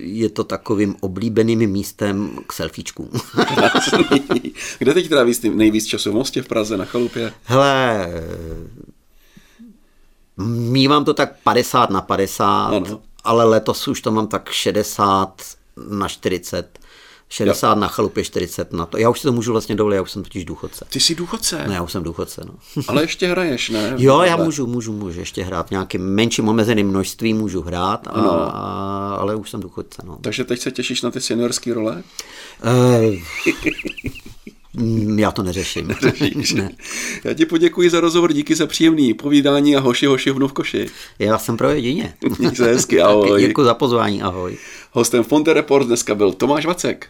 je 0.00 0.28
to 0.28 0.44
takovým 0.44 0.96
oblíbeným 1.00 1.70
místem 1.70 2.38
k 2.46 2.52
selfiečkům. 2.52 3.10
Kde 4.78 4.94
teď 4.94 5.08
trávíš 5.08 5.40
nejvíc 5.40 5.86
času? 5.86 6.10
V 6.10 6.14
Mostě, 6.14 6.42
v 6.42 6.48
Praze, 6.48 6.76
na 6.76 6.84
chalupě? 6.84 7.32
Hele, 7.44 8.08
mývám 10.36 11.04
to 11.04 11.14
tak 11.14 11.32
50 11.44 11.90
na 11.90 12.00
50, 12.00 12.66
Ano. 12.66 13.00
ale 13.24 13.44
letos 13.44 13.88
už 13.88 14.00
to 14.00 14.10
mám 14.12 14.26
tak 14.26 14.48
60 14.52 15.42
na 15.90 16.08
40. 16.08 16.78
60 17.28 17.68
jo. 17.74 17.80
na 17.80 17.88
chalupě, 17.88 18.24
40 18.24 18.72
na 18.72 18.86
to. 18.86 18.98
Já 18.98 19.10
už 19.10 19.20
si 19.20 19.22
to 19.26 19.32
můžu 19.32 19.52
vlastně 19.52 19.74
dovolit, 19.74 19.96
já 19.96 20.02
už 20.02 20.10
jsem 20.10 20.22
totiž 20.22 20.44
důchodce. 20.44 20.84
Ty 20.88 21.00
jsi 21.00 21.14
důchodce, 21.14 21.64
Ne, 21.68 21.74
já 21.74 21.82
už 21.82 21.92
jsem 21.92 22.02
důchodce, 22.02 22.42
no. 22.46 22.54
ale 22.88 23.02
ještě 23.02 23.26
hraješ, 23.28 23.70
ne? 23.70 23.94
Jo, 23.96 24.20
já 24.22 24.36
můžu, 24.36 24.66
můžu, 24.66 24.92
můžu 24.92 25.20
ještě 25.20 25.42
hrát 25.44 25.70
nějakým 25.70 26.02
menším 26.14 26.48
omezeným 26.48 26.88
množství, 26.88 27.34
můžu 27.34 27.62
hrát, 27.62 28.06
a, 28.06 28.10
Ano. 28.10 28.30
a, 28.56 29.16
ale 29.20 29.34
už 29.34 29.50
jsem 29.50 29.60
důchodce, 29.60 30.02
no. 30.06 30.18
Takže 30.20 30.44
teď 30.44 30.60
se 30.60 30.70
těšíš 30.70 31.02
na 31.02 31.10
ty 31.10 31.20
seniorské 31.20 31.74
role? 31.74 32.02
Mm, 32.64 33.16
já 35.16 35.30
to 35.30 35.42
neřeším. 35.42 35.94
ne. 36.54 36.70
Já 37.24 37.34
ti 37.34 37.46
poděkuji 37.46 37.90
za 37.90 38.00
rozhovor, 38.00 38.32
díky 38.32 38.54
za 38.54 38.66
příjemný 38.66 39.14
povídání 39.14 39.76
a 39.76 39.80
hoši, 39.80 40.06
hoši, 40.06 40.30
hnu 40.30 40.48
v 40.48 40.52
koši. 40.52 40.86
Já 41.18 41.38
jsem 41.38 41.56
pro 41.56 41.70
jedině. 41.70 42.14
Měj 42.38 42.56
se 42.56 42.64
hezky, 42.64 43.00
ahoj. 43.00 43.40
Děkuji 43.46 43.64
za 43.64 43.74
pozvání, 43.74 44.22
ahoj. 44.22 44.56
Hostem 44.92 45.24
Fonte 45.24 45.52
Report 45.52 45.86
dneska 45.86 46.14
byl 46.14 46.32
Tomáš 46.32 46.66
Vacek. 46.66 47.08